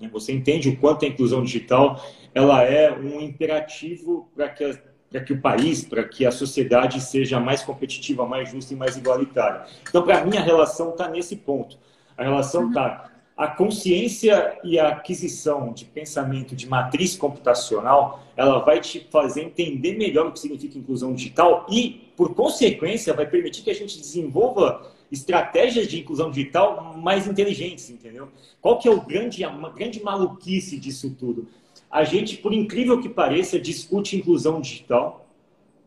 Né? 0.00 0.08
Você 0.12 0.32
entende 0.32 0.68
o 0.68 0.76
quanto 0.76 1.04
a 1.04 1.08
inclusão 1.08 1.42
digital 1.42 2.00
ela 2.32 2.62
é 2.62 2.96
um 2.96 3.20
imperativo 3.20 4.28
para 4.32 4.48
que, 4.48 4.78
para 5.10 5.20
que 5.20 5.32
o 5.32 5.40
país, 5.40 5.84
para 5.84 6.04
que 6.04 6.24
a 6.24 6.30
sociedade 6.30 7.00
seja 7.00 7.40
mais 7.40 7.62
competitiva, 7.62 8.26
mais 8.26 8.50
justa 8.50 8.72
e 8.72 8.76
mais 8.76 8.96
igualitária. 8.96 9.66
Então, 9.88 10.02
para 10.02 10.24
mim, 10.24 10.36
a 10.36 10.40
relação 10.40 10.90
está 10.90 11.08
nesse 11.08 11.36
ponto. 11.36 11.76
A 12.16 12.22
relação 12.22 12.68
está 12.68 13.04
uhum 13.04 13.10
a 13.40 13.48
consciência 13.48 14.58
e 14.62 14.78
a 14.78 14.88
aquisição 14.88 15.72
de 15.72 15.86
pensamento 15.86 16.54
de 16.54 16.68
matriz 16.68 17.16
computacional, 17.16 18.22
ela 18.36 18.58
vai 18.58 18.82
te 18.82 19.08
fazer 19.10 19.40
entender 19.40 19.96
melhor 19.96 20.26
o 20.26 20.32
que 20.32 20.40
significa 20.40 20.76
inclusão 20.76 21.14
digital 21.14 21.64
e, 21.70 22.12
por 22.14 22.34
consequência, 22.34 23.14
vai 23.14 23.26
permitir 23.26 23.62
que 23.62 23.70
a 23.70 23.74
gente 23.74 23.98
desenvolva 23.98 24.92
estratégias 25.10 25.88
de 25.88 25.98
inclusão 25.98 26.30
digital 26.30 26.98
mais 26.98 27.26
inteligentes, 27.26 27.88
entendeu? 27.88 28.28
Qual 28.60 28.78
que 28.78 28.86
é 28.86 28.90
o 28.90 29.00
grande, 29.00 29.42
a 29.42 29.48
grande 29.70 30.02
maluquice 30.02 30.78
disso 30.78 31.16
tudo? 31.18 31.48
A 31.90 32.04
gente, 32.04 32.36
por 32.36 32.52
incrível 32.52 33.00
que 33.00 33.08
pareça, 33.08 33.58
discute 33.58 34.16
inclusão 34.16 34.60
digital 34.60 35.26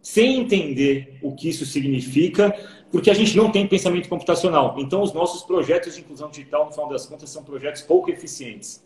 sem 0.01 0.37
entender 0.37 1.17
o 1.21 1.33
que 1.33 1.47
isso 1.47 1.65
significa, 1.65 2.51
porque 2.91 3.09
a 3.09 3.13
gente 3.13 3.37
não 3.37 3.49
tem 3.49 3.65
pensamento 3.65 4.09
computacional. 4.09 4.75
Então, 4.77 5.01
os 5.01 5.13
nossos 5.13 5.43
projetos 5.43 5.95
de 5.95 6.01
inclusão 6.01 6.29
digital, 6.29 6.65
no 6.65 6.73
final 6.73 6.89
das 6.89 7.05
contas, 7.05 7.29
são 7.29 7.41
projetos 7.41 7.81
pouco 7.83 8.11
eficientes. 8.11 8.85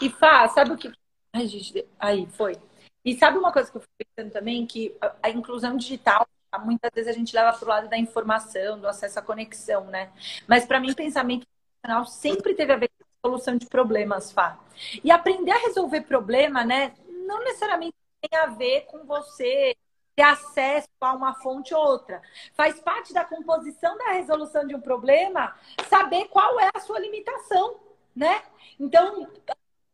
E 0.00 0.08
Fá, 0.08 0.48
sabe 0.48 0.72
o 0.72 0.78
que. 0.78 0.90
Ai, 1.34 1.46
gente, 1.46 1.84
aí, 1.98 2.26
foi. 2.26 2.56
E 3.04 3.14
sabe 3.16 3.36
uma 3.36 3.52
coisa 3.52 3.70
que 3.70 3.76
eu 3.76 3.82
fico 3.82 3.94
pensando 3.98 4.32
também? 4.32 4.66
Que 4.66 4.94
a 5.22 5.28
inclusão 5.28 5.76
digital, 5.76 6.26
muitas 6.64 6.90
vezes 6.94 7.10
a 7.10 7.18
gente 7.18 7.34
leva 7.34 7.52
para 7.52 7.64
o 7.66 7.68
lado 7.68 7.88
da 7.90 7.98
informação, 7.98 8.80
do 8.80 8.88
acesso 8.88 9.18
à 9.18 9.22
conexão, 9.22 9.84
né? 9.86 10.10
Mas 10.46 10.64
para 10.64 10.80
mim, 10.80 10.94
pensamento 10.94 11.46
computacional 11.46 12.06
sempre 12.06 12.54
teve 12.54 12.72
a 12.72 12.76
ver 12.76 12.90
solução 13.24 13.56
de 13.56 13.66
problemas, 13.66 14.32
Fá. 14.32 14.58
E 15.02 15.10
aprender 15.10 15.52
a 15.52 15.58
resolver 15.58 16.02
problema, 16.02 16.64
né? 16.64 16.94
Não 17.26 17.38
necessariamente 17.44 17.94
tem 18.20 18.38
a 18.38 18.46
ver 18.46 18.82
com 18.86 19.04
você 19.04 19.76
ter 20.14 20.22
acesso 20.22 20.88
a 21.00 21.12
uma 21.12 21.34
fonte 21.34 21.72
ou 21.72 21.80
outra. 21.80 22.20
Faz 22.54 22.80
parte 22.80 23.14
da 23.14 23.24
composição 23.24 23.96
da 23.96 24.12
resolução 24.12 24.66
de 24.66 24.74
um 24.74 24.80
problema 24.80 25.56
saber 25.88 26.26
qual 26.28 26.60
é 26.60 26.70
a 26.74 26.80
sua 26.80 26.98
limitação, 26.98 27.80
né? 28.14 28.42
Então, 28.78 29.28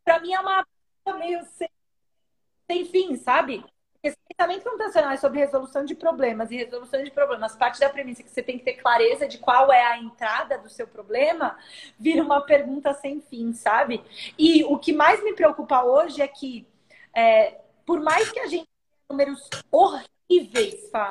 para 0.03 0.19
mim 0.19 0.33
é 0.33 0.39
uma 0.39 0.65
meio 1.17 1.43
sem, 1.45 1.69
sem 2.69 2.85
fim, 2.85 3.15
sabe? 3.15 3.63
Esse 4.01 4.17
pensamento 4.27 4.63
computacional 4.63 5.11
é 5.11 5.17
sobre 5.17 5.39
resolução 5.39 5.83
de 5.83 5.93
problemas 5.93 6.51
e 6.51 6.55
resolução 6.55 7.03
de 7.03 7.11
problemas, 7.11 7.55
parte 7.55 7.79
da 7.79 7.89
premissa 7.89 8.23
que 8.23 8.29
você 8.29 8.41
tem 8.41 8.57
que 8.57 8.63
ter 8.63 8.75
clareza 8.75 9.27
de 9.27 9.37
qual 9.37 9.71
é 9.71 9.83
a 9.83 9.97
entrada 9.97 10.57
do 10.57 10.69
seu 10.69 10.87
problema, 10.87 11.57
vira 11.99 12.23
uma 12.23 12.41
pergunta 12.41 12.93
sem 12.93 13.19
fim, 13.19 13.51
sabe? 13.53 14.01
E 14.37 14.63
o 14.63 14.79
que 14.79 14.93
mais 14.93 15.21
me 15.21 15.33
preocupa 15.33 15.83
hoje 15.83 16.21
é 16.21 16.27
que, 16.27 16.65
é, 17.13 17.59
por 17.85 17.99
mais 17.99 18.31
que 18.31 18.39
a 18.39 18.47
gente 18.47 18.69
números 19.09 19.49
horríveis, 19.71 20.89
Fá, 20.91 21.09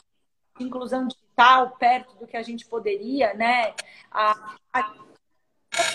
de 0.56 0.64
inclusão 0.64 1.08
digital, 1.08 1.76
perto 1.76 2.14
do 2.16 2.26
que 2.26 2.36
a 2.36 2.42
gente 2.42 2.64
poderia, 2.66 3.34
né? 3.34 3.74
A, 4.10 4.56
a 4.72 4.94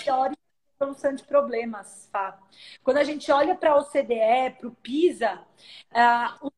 pior 0.02 0.32
solução 0.78 1.14
de 1.14 1.24
problemas, 1.24 2.08
Fá. 2.12 2.38
Quando 2.82 2.98
a 2.98 3.04
gente 3.04 3.32
olha 3.32 3.54
para 3.54 3.72
a 3.72 3.76
OCDE, 3.76 4.56
para 4.58 4.68
o 4.68 4.74
PISA, 4.74 5.40
uh, 5.90 6.52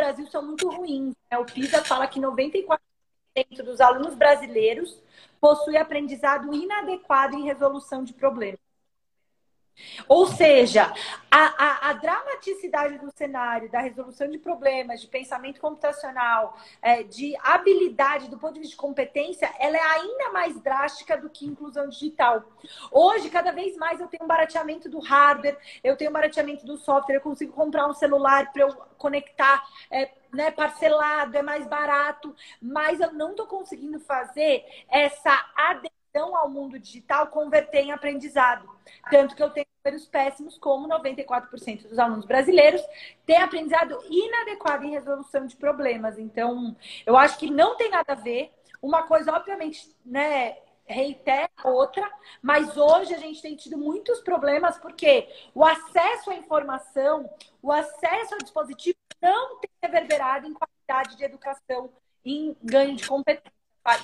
Brasil 0.00 0.26
são 0.28 0.42
muito 0.42 0.68
ruins. 0.70 1.14
Né? 1.30 1.38
O 1.38 1.44
PISA 1.44 1.84
fala 1.84 2.06
que 2.06 2.18
94% 2.18 2.78
dos 3.62 3.80
alunos 3.82 4.14
brasileiros 4.14 4.98
possui 5.38 5.76
aprendizado 5.76 6.54
inadequado 6.54 7.36
em 7.36 7.44
resolução 7.44 8.02
de 8.02 8.14
problemas. 8.14 8.69
Ou 10.08 10.26
seja, 10.26 10.92
a, 11.30 11.38
a, 11.38 11.90
a, 11.90 11.92
dramaticidade 11.92 12.98
do 12.98 13.10
cenário, 13.12 13.70
da 13.70 13.80
resolução 13.80 14.28
de 14.28 14.38
problemas, 14.38 15.00
de 15.00 15.06
pensamento 15.06 15.60
computacional, 15.60 16.56
é, 16.82 17.02
de 17.02 17.36
habilidade 17.42 18.28
do 18.28 18.38
ponto 18.38 18.54
de 18.54 18.60
vista 18.60 18.74
de 18.74 18.80
competência, 18.80 19.52
ela 19.58 19.76
é 19.76 19.80
ainda 19.80 20.30
mais 20.30 20.60
drástica 20.60 21.16
do 21.16 21.30
que 21.30 21.46
inclusão 21.46 21.88
digital. 21.88 22.42
Hoje, 22.90 23.30
cada 23.30 23.52
vez 23.52 23.76
mais 23.76 24.00
eu 24.00 24.08
tenho 24.08 24.24
um 24.24 24.28
barateamento 24.28 24.88
do 24.88 24.98
hardware, 24.98 25.58
eu 25.84 25.96
tenho 25.96 26.10
um 26.10 26.14
barateamento 26.14 26.66
do 26.66 26.76
software, 26.76 27.16
eu 27.16 27.20
consigo 27.20 27.52
comprar 27.52 27.86
um 27.86 27.94
celular 27.94 28.52
para 28.52 28.62
eu 28.62 28.74
conectar 28.98 29.64
é, 29.90 30.10
né, 30.32 30.50
parcelado, 30.50 31.36
é 31.36 31.42
mais 31.42 31.66
barato, 31.66 32.34
mas 32.60 33.00
eu 33.00 33.12
não 33.12 33.30
estou 33.30 33.46
conseguindo 33.46 33.98
fazer 34.00 34.64
essa 34.88 35.32
adesão 35.56 36.36
ao 36.36 36.48
mundo 36.48 36.78
digital 36.78 37.28
converter 37.28 37.82
em 37.82 37.92
aprendizado. 37.92 38.68
Tanto 39.10 39.34
que 39.34 39.42
eu 39.42 39.50
tenho 39.50 39.69
números 39.84 40.06
péssimos, 40.06 40.58
como 40.58 40.88
94% 40.88 41.88
dos 41.88 41.98
alunos 41.98 42.24
brasileiros 42.24 42.82
têm 43.24 43.38
aprendizado 43.38 43.98
inadequado 44.08 44.84
em 44.84 44.90
resolução 44.90 45.46
de 45.46 45.56
problemas. 45.56 46.18
Então, 46.18 46.76
eu 47.06 47.16
acho 47.16 47.38
que 47.38 47.50
não 47.50 47.76
tem 47.76 47.90
nada 47.90 48.12
a 48.12 48.16
ver. 48.16 48.52
Uma 48.82 49.02
coisa, 49.04 49.32
obviamente, 49.34 49.94
né, 50.04 50.56
reitera 50.86 51.50
outra, 51.64 52.10
mas 52.42 52.76
hoje 52.76 53.14
a 53.14 53.18
gente 53.18 53.40
tem 53.40 53.54
tido 53.54 53.78
muitos 53.78 54.20
problemas 54.20 54.78
porque 54.78 55.28
o 55.54 55.64
acesso 55.64 56.30
à 56.30 56.34
informação, 56.34 57.30
o 57.62 57.72
acesso 57.72 58.34
ao 58.34 58.40
dispositivo 58.40 58.98
não 59.20 59.58
tem 59.60 59.70
reverberado 59.82 60.46
em 60.46 60.54
qualidade 60.54 61.16
de 61.16 61.24
educação, 61.24 61.90
em 62.24 62.56
ganho 62.62 62.96
de 62.96 63.06
competência. 63.06 63.52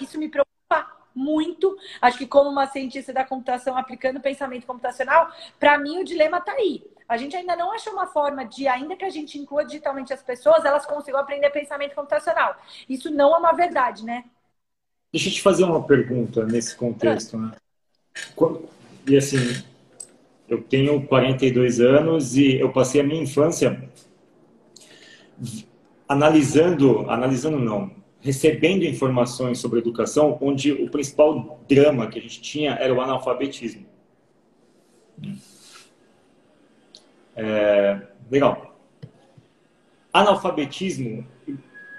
Isso 0.01 0.19
me 0.19 0.29
preocupa 0.29 1.06
muito. 1.17 1.77
Acho 2.01 2.19
que 2.19 2.27
como 2.27 2.51
uma 2.51 2.67
cientista 2.67 3.13
da 3.13 3.25
computação 3.25 3.77
aplicando 3.77 4.21
pensamento 4.21 4.67
computacional, 4.67 5.33
para 5.59 5.79
mim 5.79 5.99
o 5.99 6.05
dilema 6.05 6.39
está 6.39 6.53
aí. 6.53 6.85
A 7.09 7.17
gente 7.17 7.35
ainda 7.35 7.57
não 7.57 7.73
achou 7.73 7.93
uma 7.93 8.07
forma 8.07 8.45
de, 8.45 8.69
ainda 8.69 8.97
que 8.97 9.05
a 9.05 9.11
gente 9.11 9.39
inclua 9.39 9.65
digitalmente 9.65 10.13
as 10.13 10.23
pessoas, 10.23 10.65
elas 10.65 10.85
consigam 10.85 11.21
aprender 11.21 11.51
pensamento 11.51 11.95
computacional. 11.95 12.57
Isso 12.89 13.11
não 13.11 13.35
é 13.35 13.39
uma 13.39 13.53
verdade, 13.53 14.05
né? 14.05 14.25
Deixa 15.13 15.29
eu 15.29 15.33
te 15.33 15.41
fazer 15.41 15.65
uma 15.65 15.83
pergunta 15.83 16.45
nesse 16.45 16.77
contexto, 16.77 17.39
né? 17.39 17.53
E 19.07 19.17
assim, 19.17 19.65
eu 20.49 20.63
tenho 20.63 21.07
42 21.07 21.81
anos 21.81 22.37
e 22.37 22.59
eu 22.59 22.73
passei 22.73 23.01
a 23.01 23.05
minha 23.05 23.23
infância 23.23 23.89
analisando, 26.09 27.09
analisando 27.09 27.59
não, 27.59 27.91
recebendo 28.27 28.83
informações 28.83 29.59
sobre 29.61 29.79
educação, 29.79 30.37
onde 30.41 30.73
o 30.73 30.91
principal 30.91 31.61
drama 31.69 32.09
que 32.09 32.19
a 32.19 32.23
gente 32.23 32.43
tinha 32.43 32.73
era 32.73 32.93
o 32.93 33.01
analfabetismo. 33.01 33.87
É, 37.37 38.01
legal. 38.29 38.77
Analfabetismo 40.13 41.25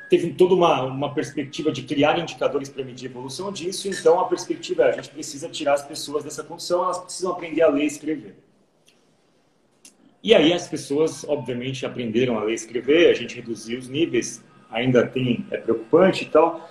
teve 0.10 0.34
toda 0.34 0.54
uma, 0.54 0.84
uma 0.84 1.14
perspectiva 1.14 1.72
de 1.72 1.84
criar 1.84 2.20
indicadores 2.20 2.68
para 2.68 2.84
medir 2.84 3.08
a 3.08 3.10
evolução 3.10 3.50
disso, 3.50 3.88
então 3.88 4.20
a 4.20 4.26
perspectiva 4.26 4.84
é 4.84 4.90
a 4.90 4.92
gente 4.92 5.10
precisa 5.10 5.48
tirar 5.48 5.76
as 5.76 5.88
pessoas 5.88 6.26
dessa 6.26 6.44
condição, 6.44 6.84
elas 6.84 6.98
precisam 6.98 7.32
aprender 7.32 7.62
a 7.62 7.70
ler 7.70 7.84
e 7.84 7.88
escrever. 7.88 8.36
E 10.22 10.36
aí 10.36 10.52
as 10.52 10.68
pessoas, 10.68 11.24
obviamente, 11.24 11.86
aprenderam 11.86 12.38
a 12.38 12.44
ler 12.44 12.52
e 12.52 12.56
escrever, 12.56 13.12
a 13.12 13.14
gente 13.14 13.34
reduziu 13.34 13.80
os 13.80 13.88
níveis, 13.88 14.44
ainda 14.70 15.06
tem, 15.06 15.46
é 15.52 15.58
preocupante 15.58 16.24
e 16.24 16.28
tal. 16.28 16.70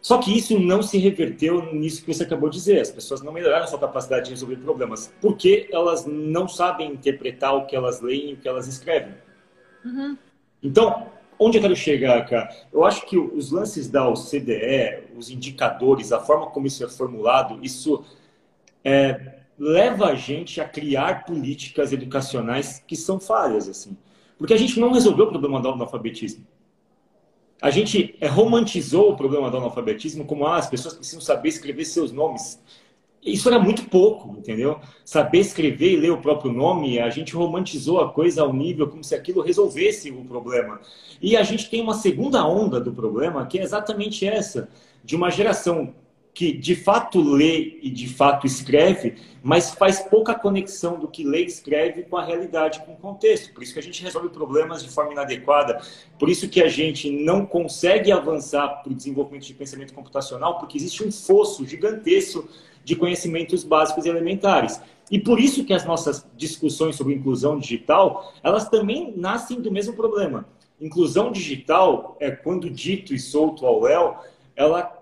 Só 0.00 0.18
que 0.18 0.36
isso 0.36 0.58
não 0.58 0.82
se 0.82 0.96
reverteu 0.98 1.74
nisso 1.74 2.02
que 2.02 2.12
você 2.12 2.22
acabou 2.22 2.48
de 2.48 2.56
dizer. 2.56 2.80
As 2.80 2.90
pessoas 2.90 3.20
não 3.20 3.32
melhoraram 3.32 3.64
a 3.64 3.66
sua 3.66 3.78
capacidade 3.78 4.24
de 4.24 4.30
resolver 4.30 4.56
problemas, 4.56 5.12
porque 5.20 5.68
elas 5.70 6.06
não 6.06 6.48
sabem 6.48 6.90
interpretar 6.90 7.54
o 7.54 7.66
que 7.66 7.76
elas 7.76 8.00
leem 8.00 8.30
e 8.30 8.32
o 8.34 8.36
que 8.38 8.48
elas 8.48 8.66
escrevem. 8.66 9.14
Uhum. 9.84 10.16
Então, 10.62 11.08
onde 11.38 11.58
eu 11.58 11.62
quero 11.62 11.76
chegar, 11.76 12.24
cara? 12.26 12.48
Eu 12.72 12.84
acho 12.84 13.04
que 13.06 13.18
os 13.18 13.50
lances 13.50 13.88
da 13.88 14.08
OCDE, 14.08 15.04
os 15.16 15.30
indicadores, 15.30 16.12
a 16.12 16.20
forma 16.20 16.46
como 16.46 16.66
isso 16.66 16.82
é 16.82 16.88
formulado, 16.88 17.58
isso 17.62 18.02
é, 18.82 19.40
leva 19.58 20.06
a 20.06 20.14
gente 20.14 20.62
a 20.62 20.68
criar 20.68 21.26
políticas 21.26 21.92
educacionais 21.92 22.82
que 22.86 22.96
são 22.96 23.20
falhas, 23.20 23.68
assim. 23.68 23.94
Porque 24.38 24.54
a 24.54 24.58
gente 24.58 24.80
não 24.80 24.92
resolveu 24.92 25.26
o 25.26 25.28
problema 25.28 25.60
do 25.60 25.68
analfabetismo 25.68 26.46
a 27.60 27.70
gente 27.70 28.16
é, 28.20 28.26
romantizou 28.26 29.12
o 29.12 29.16
problema 29.16 29.50
do 29.50 29.56
analfabetismo 29.56 30.24
como 30.24 30.46
ah, 30.46 30.56
as 30.56 30.68
pessoas 30.68 30.94
precisam 30.94 31.20
saber 31.20 31.48
escrever 31.50 31.84
seus 31.84 32.10
nomes. 32.12 32.60
Isso 33.22 33.48
era 33.48 33.58
muito 33.58 33.84
pouco, 33.84 34.36
entendeu? 34.38 34.80
Saber 35.04 35.40
escrever 35.40 35.92
e 35.92 35.96
ler 35.96 36.10
o 36.10 36.22
próprio 36.22 36.50
nome, 36.50 36.98
a 36.98 37.10
gente 37.10 37.34
romantizou 37.34 38.00
a 38.00 38.10
coisa 38.10 38.40
ao 38.40 38.52
nível 38.52 38.88
como 38.88 39.04
se 39.04 39.14
aquilo 39.14 39.42
resolvesse 39.42 40.10
o 40.10 40.24
problema. 40.24 40.80
E 41.20 41.36
a 41.36 41.42
gente 41.42 41.68
tem 41.68 41.82
uma 41.82 41.92
segunda 41.92 42.46
onda 42.46 42.80
do 42.80 42.92
problema, 42.92 43.46
que 43.46 43.58
é 43.58 43.62
exatamente 43.62 44.26
essa, 44.26 44.70
de 45.04 45.14
uma 45.14 45.30
geração 45.30 45.94
que 46.32 46.52
de 46.52 46.74
fato 46.74 47.20
lê 47.20 47.78
e 47.82 47.90
de 47.90 48.08
fato 48.08 48.46
escreve, 48.46 49.16
mas 49.42 49.72
faz 49.72 50.00
pouca 50.00 50.34
conexão 50.34 50.98
do 50.98 51.08
que 51.08 51.24
lê 51.24 51.42
e 51.42 51.46
escreve 51.46 52.04
com 52.04 52.16
a 52.16 52.24
realidade, 52.24 52.80
com 52.84 52.92
o 52.92 52.96
contexto. 52.96 53.52
Por 53.52 53.62
isso 53.62 53.72
que 53.72 53.78
a 53.78 53.82
gente 53.82 54.02
resolve 54.02 54.28
problemas 54.28 54.82
de 54.82 54.90
forma 54.90 55.12
inadequada, 55.12 55.80
por 56.18 56.28
isso 56.28 56.48
que 56.48 56.62
a 56.62 56.68
gente 56.68 57.10
não 57.10 57.44
consegue 57.44 58.12
avançar 58.12 58.82
para 58.82 58.92
o 58.92 58.94
desenvolvimento 58.94 59.46
de 59.46 59.54
pensamento 59.54 59.92
computacional, 59.92 60.58
porque 60.58 60.78
existe 60.78 61.04
um 61.04 61.10
fosso 61.10 61.66
gigantesco 61.66 62.48
de 62.84 62.96
conhecimentos 62.96 63.64
básicos 63.64 64.06
e 64.06 64.08
elementares. 64.08 64.80
E 65.10 65.18
por 65.18 65.40
isso 65.40 65.64
que 65.64 65.74
as 65.74 65.84
nossas 65.84 66.24
discussões 66.36 66.94
sobre 66.94 67.14
inclusão 67.14 67.58
digital, 67.58 68.32
elas 68.42 68.68
também 68.68 69.12
nascem 69.16 69.60
do 69.60 69.70
mesmo 69.70 69.94
problema. 69.94 70.46
Inclusão 70.80 71.32
digital, 71.32 72.16
é 72.20 72.30
quando 72.30 72.70
dito 72.70 73.12
e 73.12 73.18
solto 73.18 73.66
ao 73.66 73.80
léu, 73.80 74.16
ela 74.54 74.99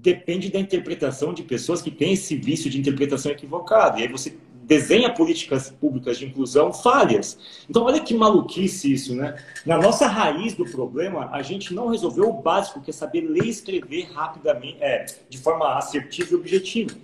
depende 0.00 0.50
da 0.50 0.58
interpretação 0.58 1.34
de 1.34 1.42
pessoas 1.42 1.82
que 1.82 1.90
têm 1.90 2.12
esse 2.12 2.36
vício 2.36 2.70
de 2.70 2.78
interpretação 2.78 3.32
equivocada. 3.32 3.98
E 3.98 4.02
aí 4.02 4.08
você 4.08 4.36
desenha 4.62 5.12
políticas 5.12 5.70
públicas 5.70 6.18
de 6.18 6.26
inclusão 6.26 6.72
falhas. 6.72 7.38
Então, 7.68 7.84
olha 7.84 8.00
que 8.00 8.14
maluquice 8.14 8.92
isso, 8.92 9.14
né? 9.14 9.34
Na 9.64 9.78
nossa 9.78 10.06
raiz 10.06 10.52
do 10.52 10.64
problema, 10.66 11.30
a 11.32 11.42
gente 11.42 11.72
não 11.72 11.88
resolveu 11.88 12.28
o 12.28 12.42
básico, 12.42 12.82
que 12.82 12.90
é 12.90 12.92
saber 12.92 13.22
ler 13.22 13.44
e 13.44 13.48
escrever 13.48 14.10
rapidamente, 14.12 14.76
é, 14.80 15.06
de 15.28 15.38
forma 15.38 15.76
assertiva 15.76 16.32
e 16.32 16.36
objetiva. 16.36 16.94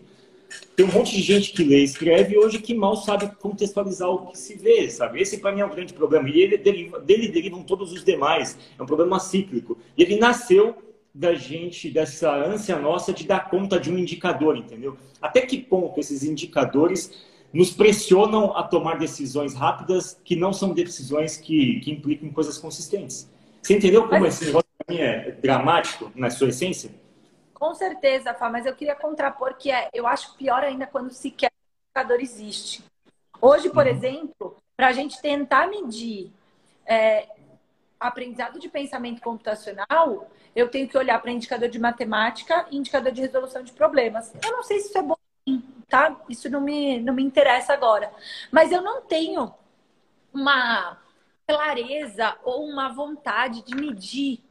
Tem 0.77 0.85
um 0.85 0.93
monte 0.93 1.17
de 1.17 1.23
gente 1.23 1.53
que 1.53 1.65
lê 1.65 1.81
e 1.81 1.85
escreve 1.85 2.37
hoje 2.37 2.59
que 2.59 2.75
mal 2.75 2.97
sabe 2.97 3.35
contextualizar 3.37 4.09
o 4.09 4.27
que 4.27 4.39
se 4.39 4.55
vê, 4.57 4.89
sabe? 4.91 5.21
Esse, 5.21 5.39
para 5.39 5.51
mim, 5.51 5.63
é 5.63 5.67
um 5.67 5.71
grande 5.71 5.95
problema. 5.95 6.29
E 6.29 6.41
ele 6.41 6.59
deriva, 6.59 7.01
dele 7.01 7.29
derivam 7.29 7.63
todos 7.63 7.93
os 7.93 8.05
demais. 8.05 8.59
É 8.79 8.83
um 8.83 8.87
problema 8.87 9.19
cíclico. 9.19 9.79
E 9.97 10.03
ele 10.03 10.17
nasceu 10.17 10.77
da 11.15 11.35
gente, 11.35 11.89
dessa 11.91 12.35
ânsia 12.35 12.77
nossa 12.77 13.13
de 13.13 13.25
dar 13.25 13.49
conta 13.49 13.79
de 13.79 13.91
um 13.91 13.97
indicador, 13.97 14.57
entendeu? 14.57 14.99
Até 15.23 15.43
que 15.43 15.59
ponto 15.59 16.01
esses 16.01 16.25
indicadores 16.25 17.25
nos 17.53 17.71
pressionam 17.71 18.57
a 18.57 18.65
tomar 18.65 18.99
decisões 18.99 19.55
rápidas 19.55 20.21
que 20.25 20.35
não 20.35 20.53
são 20.53 20.75
decisões 20.75 21.37
que, 21.37 21.79
que 21.81 21.93
implicam 21.93 22.29
coisas 22.31 22.59
consistentes. 22.59 23.31
Você 23.63 23.77
entendeu 23.77 24.09
como 24.09 24.23
mas... 24.23 24.35
esse 24.35 24.47
negócio 24.47 24.69
é 24.89 25.31
dramático 25.31 26.11
na 26.17 26.31
sua 26.31 26.49
essência? 26.49 26.91
Com 27.55 27.73
certeza, 27.75 28.35
Fá, 28.35 28.51
mas 28.51 28.67
eu 28.67 28.75
queria 28.75 28.97
contrapor 28.97 29.55
que 29.55 29.71
é, 29.71 29.89
eu 29.95 30.07
acho 30.07 30.37
pior 30.37 30.65
ainda 30.65 30.85
quando 30.85 31.13
sequer 31.13 31.51
o 31.51 32.01
indicador 32.01 32.21
existe. 32.21 32.83
Hoje, 33.41 33.71
por 33.71 33.87
uhum. 33.87 33.93
exemplo, 33.93 34.57
para 34.77 34.89
a 34.89 34.93
gente 34.93 35.23
tentar 35.23 35.69
medir 35.69 36.33
é, 36.85 37.29
aprendizado 37.99 38.59
de 38.59 38.69
pensamento 38.69 39.21
computacional, 39.21 40.31
eu 40.55 40.69
tenho 40.69 40.89
que 40.89 40.97
olhar 40.97 41.21
para 41.21 41.31
indicador 41.31 41.69
de 41.69 41.79
matemática 41.79 42.67
e 42.71 42.77
indicador 42.77 43.13
de 43.13 43.23
resolução 43.23 43.63
de 43.63 43.73
problemas. 43.73 44.33
Eu 44.45 44.53
não 44.53 44.63
sei 44.63 44.81
se 44.81 44.89
isso 44.89 44.99
é 44.99 45.03
bom, 45.03 45.17
tá? 45.89 46.17
Isso 46.29 46.49
não 46.49 46.61
me, 46.61 47.01
não 47.01 47.15
me 47.15 47.23
interessa 47.23 47.73
agora. 47.73 48.13
Mas 48.51 48.71
eu 48.71 48.83
não 48.83 49.03
tenho 49.03 49.53
uma 50.33 50.99
clareza 51.47 52.37
ou 52.43 52.67
uma 52.67 52.89
vontade 52.93 53.63
de 53.63 53.75
medir 53.75 54.43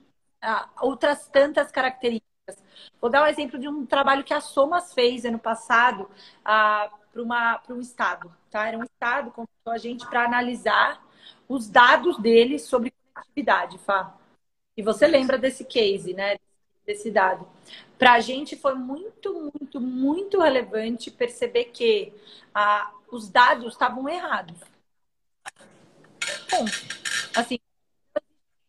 ah, 0.41 0.69
outras 0.81 1.27
tantas 1.27 1.71
características. 1.71 2.63
Vou 2.99 3.09
dar 3.09 3.23
um 3.23 3.27
exemplo 3.27 3.57
de 3.59 3.67
um 3.67 3.85
trabalho 3.85 4.23
que 4.23 4.33
a 4.33 4.41
Somas 4.41 4.93
fez 4.93 5.25
ano 5.25 5.39
passado 5.39 6.09
ah, 6.43 6.89
para 7.11 7.75
um 7.75 7.79
estado. 7.79 8.33
Tá? 8.49 8.67
Era 8.67 8.77
um 8.77 8.83
estado 8.83 9.29
que 9.29 9.35
convidou 9.35 9.73
a 9.73 9.77
gente 9.77 10.05
para 10.07 10.25
analisar 10.25 11.01
os 11.47 11.69
dados 11.69 12.17
dele 12.17 12.59
sobre 12.59 12.93
conectividade, 13.13 13.77
Fá. 13.77 14.17
E 14.75 14.81
você 14.81 15.07
lembra 15.07 15.37
desse 15.37 15.63
case, 15.63 16.13
né? 16.13 16.37
Desse 16.85 17.11
dado. 17.11 17.47
Para 17.97 18.13
a 18.13 18.19
gente 18.19 18.57
foi 18.57 18.73
muito, 18.73 19.51
muito, 19.53 19.79
muito 19.79 20.41
relevante 20.41 21.09
perceber 21.11 21.65
que 21.65 22.11
os 23.11 23.29
dados 23.29 23.73
estavam 23.73 24.09
errados. 24.09 24.57
Bom, 26.51 26.65
assim, 27.35 27.59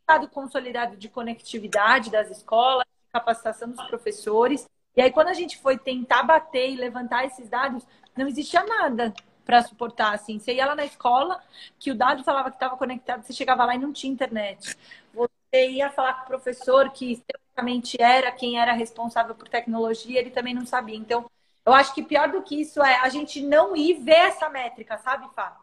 dado 0.07 0.29
consolidado 0.29 0.97
de 0.97 1.09
conectividade 1.09 2.11
das 2.11 2.31
escolas, 2.31 2.87
capacitação 3.13 3.71
dos 3.71 3.85
professores, 3.87 4.69
E 4.97 5.03
aí, 5.03 5.11
quando 5.11 5.29
a 5.29 5.35
gente 5.35 5.59
foi 5.59 5.77
tentar 5.77 6.23
bater 6.23 6.71
e 6.71 6.77
levantar 6.77 7.25
esses 7.25 7.49
dados, 7.49 7.85
não 8.17 8.29
existia 8.29 8.63
nada 8.63 9.13
para 9.45 9.63
suportar, 9.63 10.15
assim. 10.15 10.39
Você 10.39 10.55
ia 10.55 10.67
lá 10.67 10.75
na 10.75 10.85
escola, 10.85 11.43
que 11.79 11.91
o 11.91 11.95
dado 11.95 12.25
falava 12.25 12.51
que 12.51 12.57
estava 12.57 12.77
conectado, 12.77 13.23
você 13.23 13.33
chegava 13.33 13.65
lá 13.65 13.75
e 13.75 13.79
não 13.79 13.93
tinha 13.93 14.13
internet. 14.13 14.77
Você 15.13 15.69
ia 15.71 15.91
falar 15.91 16.15
com 16.15 16.23
o 16.25 16.27
professor, 16.27 16.91
que 16.91 17.23
teoricamente 17.27 18.01
era 18.01 18.33
quem 18.33 18.59
era 18.59 18.73
responsável 18.73 19.35
por 19.35 19.49
tecnologia, 19.49 20.19
ele 20.19 20.31
também 20.31 20.55
não 20.55 20.67
sabia. 20.67 20.97
Então, 20.97 21.31
eu 21.65 21.73
acho 21.73 21.95
que 21.95 22.03
pior 22.03 22.31
do 22.31 22.43
que 22.43 22.61
isso 22.61 22.83
é 22.83 23.01
a 23.01 23.09
gente 23.09 23.41
não 23.41 23.77
ir 23.77 23.95
ver 23.95 24.13
essa 24.13 24.49
métrica, 24.49 24.99
sabe, 24.99 25.29
Fá? 25.35 25.57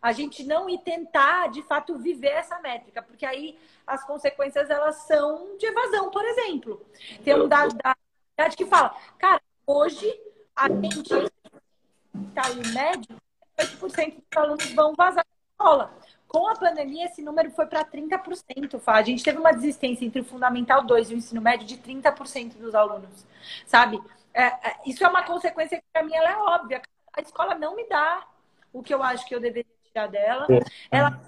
A 0.00 0.12
gente 0.12 0.44
não 0.44 0.68
ir 0.68 0.78
tentar, 0.78 1.48
de 1.48 1.60
fato, 1.62 1.98
viver 1.98 2.28
essa 2.28 2.60
métrica, 2.60 3.02
porque 3.02 3.26
aí 3.26 3.58
as 3.84 4.04
consequências 4.04 4.70
elas 4.70 4.94
são 5.06 5.56
de 5.56 5.66
evasão, 5.66 6.10
por 6.10 6.24
exemplo. 6.24 6.86
Tem 7.24 7.34
um 7.34 7.48
dado 7.48 7.74
da 7.76 7.96
que 8.56 8.66
fala, 8.66 8.94
cara, 9.18 9.42
hoje 9.66 10.08
a 10.54 10.68
gente 10.68 11.12
em 12.14 12.72
médio, 12.72 13.16
8% 13.58 14.14
dos 14.14 14.36
alunos 14.36 14.72
vão 14.72 14.94
vazar 14.94 15.24
da 15.24 15.64
escola. 15.64 15.92
Com 16.26 16.46
a 16.46 16.54
pandemia, 16.54 17.06
esse 17.06 17.22
número 17.22 17.50
foi 17.50 17.66
para 17.66 17.84
30%. 17.84 18.78
Fá. 18.78 18.96
A 18.96 19.02
gente 19.02 19.24
teve 19.24 19.38
uma 19.38 19.52
desistência 19.52 20.04
entre 20.04 20.20
o 20.20 20.24
Fundamental 20.24 20.84
2 20.84 21.10
e 21.10 21.14
o 21.14 21.16
ensino 21.16 21.40
médio 21.40 21.66
de 21.66 21.78
30% 21.78 22.58
dos 22.58 22.74
alunos, 22.74 23.26
sabe? 23.66 24.00
É, 24.34 24.44
é, 24.44 24.76
isso 24.86 25.02
é 25.02 25.08
uma 25.08 25.24
consequência 25.24 25.78
que, 25.78 25.84
para 25.92 26.02
mim, 26.02 26.14
ela 26.14 26.30
é 26.30 26.36
óbvia. 26.36 26.82
A 27.16 27.20
escola 27.20 27.54
não 27.54 27.74
me 27.74 27.88
dá 27.88 28.26
o 28.72 28.82
que 28.82 28.92
eu 28.92 29.02
acho 29.02 29.26
que 29.26 29.34
eu 29.34 29.40
deveria 29.40 29.72
tirar 29.84 30.06
dela. 30.06 30.46
Ela 30.90 31.18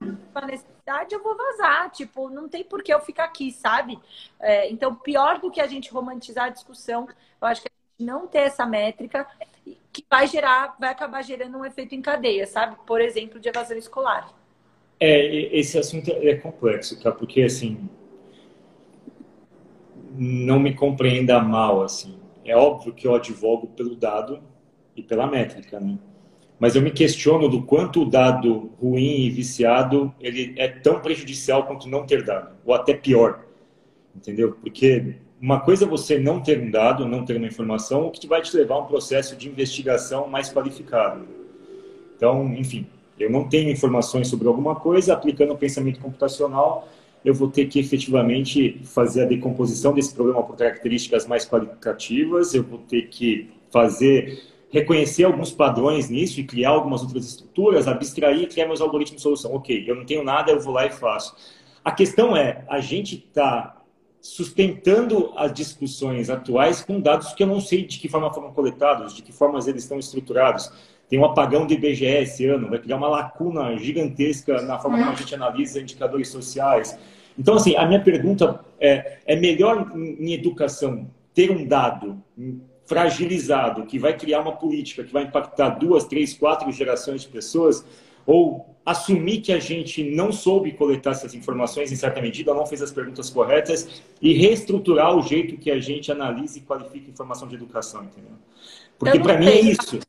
uma 0.00 0.46
necessidade, 0.46 1.14
eu 1.14 1.22
vou 1.22 1.36
vazar. 1.36 1.90
Tipo, 1.90 2.30
não 2.30 2.48
tem 2.48 2.64
por 2.64 2.82
que 2.82 2.92
eu 2.92 3.00
ficar 3.00 3.24
aqui, 3.24 3.50
sabe? 3.52 3.98
É, 4.38 4.70
então, 4.70 4.94
pior 4.94 5.38
do 5.38 5.50
que 5.50 5.60
a 5.60 5.66
gente 5.66 5.90
romantizar 5.90 6.46
a 6.46 6.50
discussão, 6.50 7.08
eu 7.40 7.48
acho 7.48 7.62
que 7.62 7.68
a 7.68 7.72
gente 7.98 8.06
não 8.06 8.26
ter 8.26 8.40
essa 8.40 8.64
métrica 8.64 9.26
que 9.92 10.04
vai 10.08 10.26
gerar, 10.26 10.76
vai 10.78 10.90
acabar 10.90 11.22
gerando 11.22 11.58
um 11.58 11.64
efeito 11.64 11.94
em 11.94 12.02
cadeia, 12.02 12.46
sabe? 12.46 12.76
Por 12.86 13.00
exemplo, 13.00 13.40
de 13.40 13.48
evasão 13.48 13.76
escolar. 13.76 14.32
É, 14.98 15.56
esse 15.56 15.78
assunto 15.78 16.10
é 16.10 16.34
complexo, 16.34 17.00
tá? 17.00 17.10
Porque, 17.10 17.42
assim, 17.42 17.88
não 20.12 20.60
me 20.60 20.74
compreenda 20.74 21.40
mal, 21.40 21.82
assim. 21.82 22.18
É 22.44 22.56
óbvio 22.56 22.92
que 22.92 23.06
eu 23.06 23.14
advogo 23.14 23.68
pelo 23.68 23.96
dado 23.96 24.42
e 24.94 25.02
pela 25.02 25.26
métrica, 25.26 25.80
né? 25.80 25.98
Mas 26.58 26.76
eu 26.76 26.82
me 26.82 26.90
questiono 26.90 27.48
do 27.48 27.62
quanto 27.62 28.02
o 28.02 28.04
dado 28.04 28.70
ruim 28.78 29.22
e 29.22 29.30
viciado 29.30 30.14
ele 30.20 30.54
é 30.58 30.68
tão 30.68 31.00
prejudicial 31.00 31.66
quanto 31.66 31.88
não 31.88 32.04
ter 32.04 32.22
dado, 32.22 32.54
ou 32.66 32.74
até 32.74 32.92
pior, 32.92 33.46
entendeu? 34.14 34.52
Porque 34.60 35.16
uma 35.40 35.58
coisa 35.58 35.86
é 35.86 35.88
você 35.88 36.18
não 36.18 36.40
ter 36.40 36.60
um 36.60 36.70
dado, 36.70 37.06
não 37.06 37.24
ter 37.24 37.36
uma 37.36 37.46
informação, 37.46 38.06
o 38.06 38.10
que 38.10 38.26
vai 38.26 38.42
te 38.42 38.54
levar 38.54 38.74
a 38.74 38.78
um 38.80 38.86
processo 38.86 39.34
de 39.34 39.48
investigação 39.48 40.28
mais 40.28 40.52
qualificado. 40.52 41.26
Então, 42.14 42.46
enfim, 42.54 42.86
eu 43.18 43.30
não 43.30 43.48
tenho 43.48 43.70
informações 43.70 44.28
sobre 44.28 44.46
alguma 44.46 44.76
coisa, 44.76 45.14
aplicando 45.14 45.54
o 45.54 45.56
pensamento 45.56 45.98
computacional, 45.98 46.86
eu 47.24 47.32
vou 47.34 47.48
ter 47.48 47.66
que 47.66 47.78
efetivamente 47.78 48.80
fazer 48.84 49.22
a 49.22 49.26
decomposição 49.26 49.94
desse 49.94 50.14
problema 50.14 50.42
por 50.42 50.56
características 50.56 51.26
mais 51.26 51.46
qualitativas, 51.46 52.54
eu 52.54 52.62
vou 52.62 52.78
ter 52.78 53.08
que 53.08 53.48
fazer, 53.70 54.42
reconhecer 54.70 55.24
alguns 55.24 55.50
padrões 55.50 56.10
nisso 56.10 56.40
e 56.40 56.44
criar 56.44 56.70
algumas 56.70 57.02
outras 57.02 57.26
estruturas, 57.26 57.88
abstrair 57.88 58.42
e 58.42 58.46
criar 58.46 58.66
meus 58.66 58.80
algoritmos 58.80 59.16
de 59.16 59.22
solução. 59.22 59.54
Ok, 59.54 59.84
eu 59.86 59.94
não 59.94 60.04
tenho 60.04 60.22
nada, 60.22 60.50
eu 60.50 60.60
vou 60.60 60.72
lá 60.72 60.86
e 60.86 60.90
faço. 60.90 61.34
A 61.82 61.92
questão 61.92 62.36
é, 62.36 62.64
a 62.68 62.80
gente 62.80 63.16
está 63.16 63.79
sustentando 64.20 65.32
as 65.36 65.52
discussões 65.52 66.28
atuais 66.28 66.82
com 66.82 67.00
dados 67.00 67.32
que 67.32 67.42
eu 67.42 67.46
não 67.46 67.60
sei 67.60 67.86
de 67.86 67.98
que 67.98 68.08
forma 68.08 68.32
foram 68.32 68.52
coletados, 68.52 69.14
de 69.14 69.22
que 69.22 69.32
formas 69.32 69.66
eles 69.66 69.82
estão 69.82 69.98
estruturados. 69.98 70.70
Tem 71.08 71.18
um 71.18 71.24
apagão 71.24 71.66
do 71.66 71.72
IBGE 71.72 72.04
esse 72.04 72.46
ano, 72.46 72.68
vai 72.68 72.78
criar 72.78 72.96
uma 72.96 73.08
lacuna 73.08 73.76
gigantesca 73.76 74.62
na 74.62 74.78
forma 74.78 74.98
como 74.98 75.10
a 75.10 75.14
gente 75.14 75.34
analisa 75.34 75.80
indicadores 75.80 76.28
sociais. 76.28 76.96
Então, 77.38 77.54
assim, 77.54 77.74
a 77.74 77.86
minha 77.86 78.00
pergunta 78.00 78.60
é: 78.78 79.18
é 79.26 79.36
melhor 79.36 79.90
em 79.96 80.32
educação 80.32 81.10
ter 81.34 81.50
um 81.50 81.66
dado 81.66 82.22
fragilizado 82.84 83.86
que 83.86 83.98
vai 83.98 84.16
criar 84.16 84.40
uma 84.40 84.52
política 84.52 85.04
que 85.04 85.12
vai 85.12 85.22
impactar 85.22 85.70
duas, 85.70 86.04
três, 86.04 86.34
quatro 86.34 86.70
gerações 86.72 87.22
de 87.22 87.28
pessoas, 87.28 87.84
ou 88.26 88.69
assumir 88.90 89.40
que 89.40 89.52
a 89.52 89.58
gente 89.58 90.02
não 90.02 90.32
soube 90.32 90.72
coletar 90.72 91.10
essas 91.12 91.34
informações 91.34 91.92
em 91.92 91.96
certa 91.96 92.20
medida, 92.20 92.52
não 92.52 92.66
fez 92.66 92.82
as 92.82 92.90
perguntas 92.90 93.30
corretas 93.30 94.02
e 94.20 94.32
reestruturar 94.32 95.16
o 95.16 95.22
jeito 95.22 95.56
que 95.56 95.70
a 95.70 95.80
gente 95.80 96.10
analisa 96.10 96.58
e 96.58 96.62
qualifica 96.62 97.10
informação 97.10 97.46
de 97.46 97.54
educação, 97.54 98.04
entendeu? 98.04 98.32
Porque 98.98 99.20
para 99.20 99.38
mim 99.38 99.46
é 99.46 99.60
isso. 99.60 100.00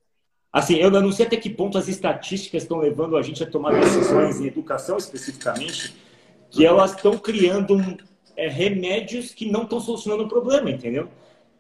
Assim, 0.52 0.76
eu 0.76 0.90
não 0.90 1.12
sei 1.12 1.26
até 1.26 1.38
que 1.38 1.50
ponto 1.50 1.78
as 1.78 1.88
estatísticas 1.88 2.64
estão 2.64 2.80
levando 2.80 3.16
a 3.16 3.22
gente 3.22 3.42
a 3.42 3.50
tomar 3.50 3.80
decisões 3.80 4.42
em 4.42 4.48
educação 4.48 4.98
especificamente, 4.98 5.96
que 6.50 6.66
elas 6.66 6.94
estão 6.94 7.18
criando 7.18 7.78
é, 8.36 8.50
remédios 8.50 9.34
que 9.34 9.50
não 9.50 9.64
estão 9.64 9.80
solucionando 9.80 10.24
o 10.24 10.28
problema, 10.28 10.70
entendeu? 10.70 11.08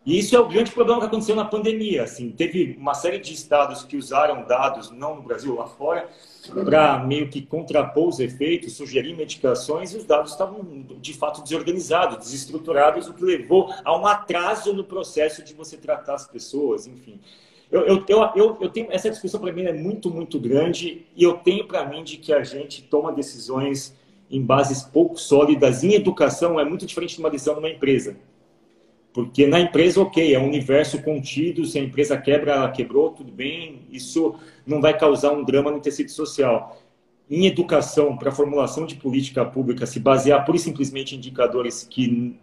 E 0.04 0.18
isso 0.18 0.36
é 0.36 0.40
o 0.40 0.48
grande 0.48 0.72
problema 0.72 1.00
que 1.00 1.06
aconteceu 1.06 1.36
na 1.36 1.46
pandemia. 1.46 2.04
Assim, 2.04 2.32
teve 2.32 2.76
uma 2.80 2.96
série 2.96 3.20
de 3.20 3.34
estados 3.34 3.84
que 3.84 3.96
usaram 3.96 4.46
dados, 4.48 4.90
não 4.90 5.16
no 5.16 5.22
Brasil, 5.22 5.54
lá 5.54 5.68
fora, 5.68 6.10
para 6.66 6.98
meio 7.04 7.30
que 7.30 7.42
contrapor 7.42 8.08
os 8.08 8.20
efeitos, 8.20 8.74
sugerir 8.74 9.16
medicações, 9.16 9.94
e 9.94 9.98
os 9.98 10.04
dados 10.04 10.32
estavam 10.32 10.66
de 11.00 11.14
fato 11.14 11.44
desorganizados, 11.44 12.18
desestruturados, 12.18 13.08
o 13.08 13.14
que 13.14 13.24
levou 13.24 13.72
a 13.86 13.96
um 13.96 14.08
atraso 14.08 14.74
no 14.74 14.84
processo 14.84 15.44
de 15.44 15.54
você 15.54 15.78
tratar 15.78 16.16
as 16.16 16.28
pessoas, 16.28 16.88
enfim. 16.88 17.20
Eu, 17.72 17.82
eu, 17.82 18.06
eu, 18.36 18.58
eu, 18.60 18.70
tenho 18.70 18.92
essa 18.92 19.10
discussão 19.10 19.40
para 19.40 19.54
mim 19.54 19.64
é 19.64 19.72
muito, 19.72 20.10
muito 20.10 20.40
grande 20.40 21.06
e 21.16 21.24
eu 21.24 21.36
tenho 21.36 21.66
para 21.66 21.86
mim 21.86 22.04
de 22.04 22.18
que 22.18 22.34
a 22.34 22.44
gente 22.44 22.82
toma 22.84 23.14
decisões 23.14 23.96
em 24.30 24.44
bases 24.44 24.82
pouco 24.82 25.16
sólidas. 25.18 25.84
Em 25.84 25.94
educação 25.94 26.60
é 26.60 26.66
muito 26.66 26.86
diferente 26.86 27.16
de 27.16 27.22
uma 27.22 27.30
decisão 27.30 27.56
numa 27.56 27.70
empresa. 27.70 28.18
Porque 29.14 29.46
na 29.46 29.60
empresa, 29.60 30.02
ok, 30.02 30.34
é 30.34 30.40
um 30.40 30.48
universo 30.48 31.02
contido, 31.02 31.66
se 31.66 31.78
a 31.78 31.82
empresa 31.82 32.18
quebra, 32.18 32.54
ela 32.54 32.72
quebrou, 32.72 33.12
tudo 33.12 33.32
bem, 33.32 33.82
isso 33.92 34.36
não 34.66 34.80
vai 34.80 34.98
causar 34.98 35.32
um 35.34 35.44
drama 35.44 35.70
no 35.70 35.82
tecido 35.82 36.12
social. 36.12 36.82
Em 37.30 37.46
educação, 37.46 38.18
para 38.18 38.30
a 38.30 38.34
formulação 38.34 38.86
de 38.86 38.96
política 38.96 39.44
pública, 39.46 39.86
se 39.86 40.00
basear 40.00 40.46
pura 40.46 40.58
e 40.58 40.60
simplesmente 40.60 41.14
em 41.14 41.18
indicadores 41.18 41.86
que 41.90 42.38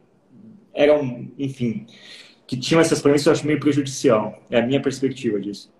eram, 0.74 1.28
enfim, 1.38 1.86
que 2.46 2.56
tinham 2.56 2.80
essas 2.80 3.00
premissas, 3.00 3.26
eu 3.26 3.32
acho 3.32 3.46
meio 3.46 3.60
prejudicial. 3.60 4.42
É 4.50 4.58
a 4.58 4.66
minha 4.66 4.80
perspectiva 4.80 5.40
disso. 5.40 5.70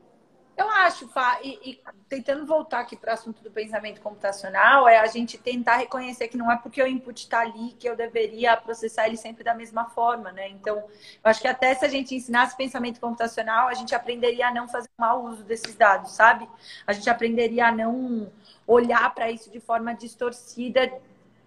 Acho, 0.89 1.07
Fá, 1.07 1.39
e, 1.45 1.73
e 1.73 1.81
tentando 2.09 2.47
voltar 2.47 2.81
aqui 2.81 2.97
para 2.97 3.11
o 3.11 3.15
assunto 3.15 3.43
do 3.43 3.51
pensamento 3.51 4.01
computacional, 4.01 4.89
é 4.89 4.99
a 4.99 5.07
gente 5.07 5.37
tentar 5.37 5.77
reconhecer 5.77 6.29
que 6.29 6.37
não 6.39 6.51
é 6.51 6.57
porque 6.57 6.83
o 6.83 6.87
input 6.87 7.21
está 7.21 7.41
ali 7.41 7.73
que 7.79 7.87
eu 7.87 7.95
deveria 7.95 8.57
processar 8.57 9.07
ele 9.07 9.19
sempre 9.19 9.45
da 9.45 9.53
mesma 9.53 9.91
forma, 9.91 10.33
né? 10.33 10.49
Então, 10.49 10.79
eu 10.79 11.31
acho 11.31 11.43
que 11.43 11.47
até 11.47 11.75
se 11.75 11.85
a 11.85 11.89
gente 11.89 12.15
ensinasse 12.15 12.57
pensamento 12.57 13.01
computacional, 13.01 13.69
a 13.69 13.75
gente 13.75 13.95
aprenderia 13.95 14.49
a 14.49 14.55
não 14.55 14.67
fazer 14.67 14.89
mau 14.97 15.27
uso 15.27 15.45
desses 15.45 15.75
dados, 15.75 16.13
sabe? 16.13 16.49
A 16.87 16.95
gente 16.95 17.11
aprenderia 17.11 17.67
a 17.67 17.73
não 17.73 18.33
olhar 18.67 19.15
para 19.15 19.31
isso 19.31 19.51
de 19.51 19.61
forma 19.61 19.93
distorcida, 19.95 20.91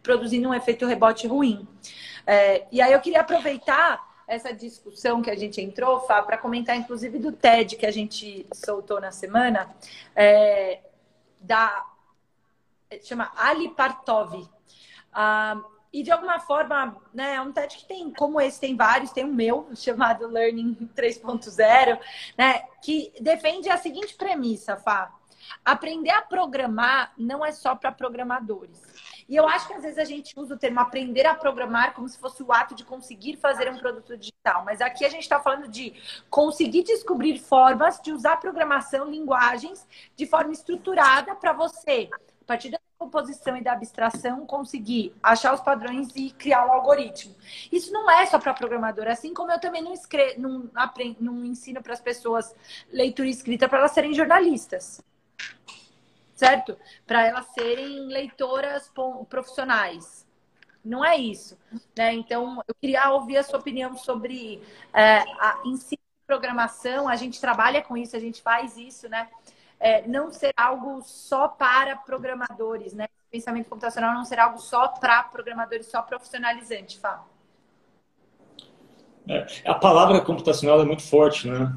produzindo 0.04 0.50
um 0.50 0.54
efeito 0.54 0.86
rebote 0.86 1.26
ruim. 1.26 1.68
É, 2.28 2.68
e 2.72 2.80
aí 2.80 2.94
eu 2.94 3.02
queria 3.02 3.22
aproveitar 3.22 4.11
essa 4.28 4.54
discussão 4.54 5.22
que 5.22 5.30
a 5.30 5.36
gente 5.36 5.62
entrou, 5.62 6.02
Fá, 6.02 6.22
para 6.22 6.38
comentar 6.38 6.76
inclusive 6.76 7.20
do 7.20 7.32
TED 7.32 7.76
que 7.76 7.86
a 7.86 7.92
gente 7.92 8.46
soltou 8.54 9.00
na 9.02 9.12
semana, 9.12 9.70
é, 10.16 10.80
da 11.40 11.86
chama 13.04 13.32
Ali 13.36 13.70
Partov. 13.70 14.48
Ah, 15.14 15.62
e 15.94 16.04
de 16.04 16.12
alguma 16.12 16.40
forma, 16.40 16.96
né, 17.14 17.36
é 17.36 17.42
um 17.42 17.52
TED 17.52 17.78
que 17.78 17.86
tem, 17.86 18.12
como 18.12 18.40
esse, 18.40 18.60
tem 18.60 18.78
vários, 18.78 19.12
tem 19.12 19.26
o 19.26 19.28
um 19.28 19.34
meu, 19.34 19.70
chamado 19.76 20.28
Learning 20.28 20.74
3.0, 20.96 22.00
né, 22.38 22.60
que 22.82 23.12
defende 23.20 23.70
a 23.70 23.78
seguinte 23.78 24.16
premissa, 24.16 24.78
Fá. 24.78 25.14
Aprender 25.66 26.12
a 26.12 26.22
programar 26.22 27.14
não 27.18 27.46
é 27.46 27.52
só 27.52 27.76
para 27.76 27.92
programadores. 27.92 28.82
E 29.32 29.36
eu 29.38 29.48
acho 29.48 29.66
que 29.66 29.74
às 29.74 29.82
vezes 29.82 29.98
a 29.98 30.04
gente 30.04 30.34
usa 30.38 30.56
o 30.56 30.58
termo 30.58 30.82
aprender 30.82 31.26
a 31.26 31.34
programar 31.34 31.94
como 31.94 32.06
se 32.10 32.20
fosse 32.20 32.44
o 32.44 32.52
ato 32.52 32.76
de 32.76 32.84
conseguir 32.84 33.38
fazer 33.38 33.72
um 33.72 33.78
produto 33.78 34.18
digital. 34.18 34.66
Mas 34.66 34.82
aqui 34.82 35.06
a 35.06 35.10
gente 35.10 35.22
está 35.22 35.40
falando 35.40 35.70
de 35.70 35.94
conseguir 36.30 36.84
descobrir 36.84 37.40
formas 37.40 38.02
de 38.02 38.12
usar 38.12 38.36
programação, 38.42 39.10
linguagens, 39.10 39.88
de 40.18 40.26
forma 40.26 40.52
estruturada 40.52 41.34
para 41.34 41.54
você, 41.54 42.10
a 42.42 42.46
partir 42.46 42.72
da 42.72 42.80
composição 42.98 43.56
e 43.56 43.64
da 43.64 43.72
abstração, 43.72 44.46
conseguir 44.46 45.16
achar 45.24 45.54
os 45.54 45.62
padrões 45.62 46.10
e 46.14 46.32
criar 46.32 46.68
um 46.68 46.74
algoritmo. 46.74 47.34
Isso 47.72 47.90
não 47.94 48.12
é 48.12 48.26
só 48.26 48.38
para 48.38 48.54
programador, 48.54 49.08
assim 49.08 49.34
como 49.34 49.50
eu 49.50 49.62
também 49.62 49.82
não, 49.82 49.94
escrevo, 49.94 50.42
não, 50.42 50.70
aprendo, 50.76 51.16
não 51.22 51.46
ensino 51.46 51.82
para 51.82 51.94
as 51.94 52.02
pessoas 52.02 52.54
leitura 52.92 53.30
escrita 53.30 53.70
para 53.70 53.80
elas 53.80 53.92
serem 53.92 54.14
jornalistas 54.14 55.02
certo? 56.42 56.76
Para 57.06 57.28
elas 57.28 57.46
serem 57.54 58.08
leitoras 58.08 58.92
profissionais. 59.30 60.28
Não 60.84 61.06
é 61.06 61.16
isso. 61.16 61.56
Né? 61.96 62.14
Então, 62.14 62.64
eu 62.68 62.74
queria 62.82 63.12
ouvir 63.12 63.38
a 63.38 63.44
sua 63.44 63.60
opinião 63.60 63.96
sobre 63.96 64.60
é, 64.92 65.20
a 65.20 65.62
ensino 65.66 66.02
de 66.02 66.26
programação. 66.26 67.08
A 67.08 67.16
gente 67.16 67.40
trabalha 67.40 67.84
com 67.84 67.96
isso, 67.96 68.16
a 68.16 68.20
gente 68.20 68.42
faz 68.42 68.76
isso, 68.76 69.08
né? 69.08 69.30
É, 69.80 70.08
não 70.08 70.32
ser 70.32 70.52
algo 70.58 71.02
só 71.04 71.48
para 71.48 71.96
programadores, 71.96 72.94
né? 72.94 73.08
Pensamento 73.30 73.70
computacional 73.70 74.14
não 74.14 74.26
ser 74.26 74.40
algo 74.40 74.58
só 74.58 74.88
para 74.88 75.24
programadores, 75.24 75.88
só 75.88 76.02
profissionalizante, 76.02 77.00
Fábio. 77.00 77.26
É, 79.30 79.46
a 79.66 79.76
palavra 79.76 80.20
computacional 80.22 80.82
é 80.82 80.86
muito 80.86 81.04
forte, 81.04 81.48
né? 81.48 81.72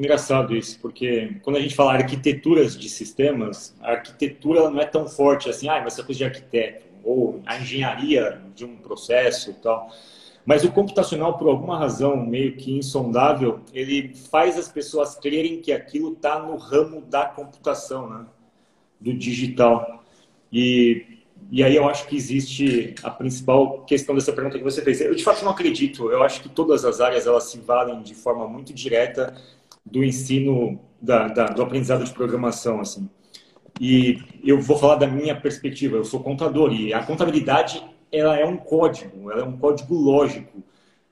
Engraçado 0.00 0.56
isso, 0.56 0.78
porque 0.80 1.36
quando 1.42 1.56
a 1.56 1.60
gente 1.60 1.74
fala 1.74 1.92
arquiteturas 1.92 2.74
de 2.74 2.88
sistemas, 2.88 3.76
a 3.82 3.90
arquitetura 3.90 4.70
não 4.70 4.80
é 4.80 4.86
tão 4.86 5.06
forte 5.06 5.50
assim, 5.50 5.68
ah, 5.68 5.78
mas 5.84 5.98
é 5.98 6.02
coisa 6.02 6.16
de 6.20 6.24
arquiteto, 6.24 6.86
ou 7.04 7.42
a 7.44 7.58
engenharia 7.58 8.40
de 8.54 8.64
um 8.64 8.76
processo 8.76 9.50
e 9.50 9.52
tal. 9.52 9.90
Mas 10.46 10.64
o 10.64 10.72
computacional, 10.72 11.36
por 11.36 11.48
alguma 11.48 11.78
razão 11.78 12.16
meio 12.16 12.56
que 12.56 12.72
insondável, 12.72 13.60
ele 13.74 14.14
faz 14.14 14.56
as 14.56 14.68
pessoas 14.68 15.16
crerem 15.16 15.60
que 15.60 15.70
aquilo 15.70 16.14
está 16.14 16.38
no 16.38 16.56
ramo 16.56 17.02
da 17.02 17.26
computação, 17.26 18.08
né? 18.08 18.24
do 18.98 19.12
digital. 19.12 20.02
E, 20.50 21.18
e 21.50 21.62
aí 21.62 21.76
eu 21.76 21.86
acho 21.86 22.08
que 22.08 22.16
existe 22.16 22.94
a 23.02 23.10
principal 23.10 23.82
questão 23.82 24.14
dessa 24.14 24.32
pergunta 24.32 24.56
que 24.56 24.64
você 24.64 24.80
fez. 24.80 25.02
Eu 25.02 25.14
de 25.14 25.22
fato 25.22 25.44
não 25.44 25.52
acredito. 25.52 26.10
Eu 26.10 26.22
acho 26.22 26.40
que 26.40 26.48
todas 26.48 26.86
as 26.86 27.02
áreas 27.02 27.26
elas 27.26 27.44
se 27.44 27.58
valem 27.58 28.00
de 28.02 28.14
forma 28.14 28.48
muito 28.48 28.72
direta 28.72 29.36
do 29.90 30.04
ensino 30.04 30.80
da, 31.00 31.28
da, 31.28 31.46
do 31.46 31.62
aprendizado 31.62 32.04
de 32.04 32.12
programação 32.12 32.80
assim. 32.80 33.08
E 33.80 34.22
eu 34.44 34.60
vou 34.60 34.76
falar 34.76 34.96
da 34.96 35.06
minha 35.06 35.34
perspectiva. 35.34 35.96
Eu 35.96 36.04
sou 36.04 36.20
contador 36.20 36.72
e 36.72 36.92
a 36.92 37.02
contabilidade 37.02 37.82
ela 38.12 38.38
é 38.38 38.44
um 38.44 38.56
código, 38.56 39.30
ela 39.30 39.42
é 39.42 39.44
um 39.44 39.56
código 39.56 39.94
lógico, 39.94 40.62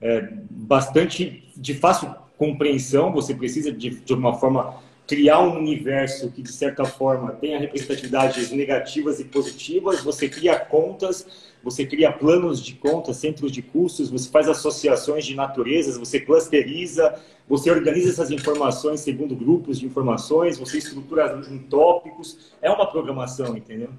é 0.00 0.28
bastante 0.50 1.50
de 1.56 1.74
fácil 1.74 2.14
compreensão. 2.36 3.12
Você 3.12 3.34
precisa 3.34 3.72
de, 3.72 3.90
de 3.90 4.12
uma 4.12 4.34
forma 4.34 4.76
criar 5.06 5.40
um 5.40 5.56
universo 5.56 6.30
que 6.30 6.42
de 6.42 6.52
certa 6.52 6.84
forma 6.84 7.32
tenha 7.32 7.58
representatividades 7.58 8.50
negativas 8.50 9.18
e 9.18 9.24
positivas. 9.24 10.02
Você 10.02 10.28
cria 10.28 10.58
contas, 10.58 11.26
você 11.62 11.84
cria 11.84 12.12
planos 12.12 12.62
de 12.62 12.74
contas, 12.74 13.16
centros 13.16 13.52
de 13.52 13.62
custos, 13.62 14.10
você 14.10 14.30
faz 14.30 14.48
associações 14.48 15.24
de 15.24 15.34
naturezas, 15.34 15.96
você 15.96 16.20
clusteriza, 16.20 17.20
você 17.48 17.70
organiza 17.70 18.10
essas 18.10 18.30
informações 18.30 19.00
segundo 19.00 19.34
grupos 19.34 19.78
de 19.78 19.86
informações, 19.86 20.58
você 20.58 20.78
estrutura 20.78 21.40
em 21.50 21.58
tópicos. 21.58 22.52
É 22.60 22.70
uma 22.70 22.86
programação, 22.86 23.56
entendeu? 23.56 23.90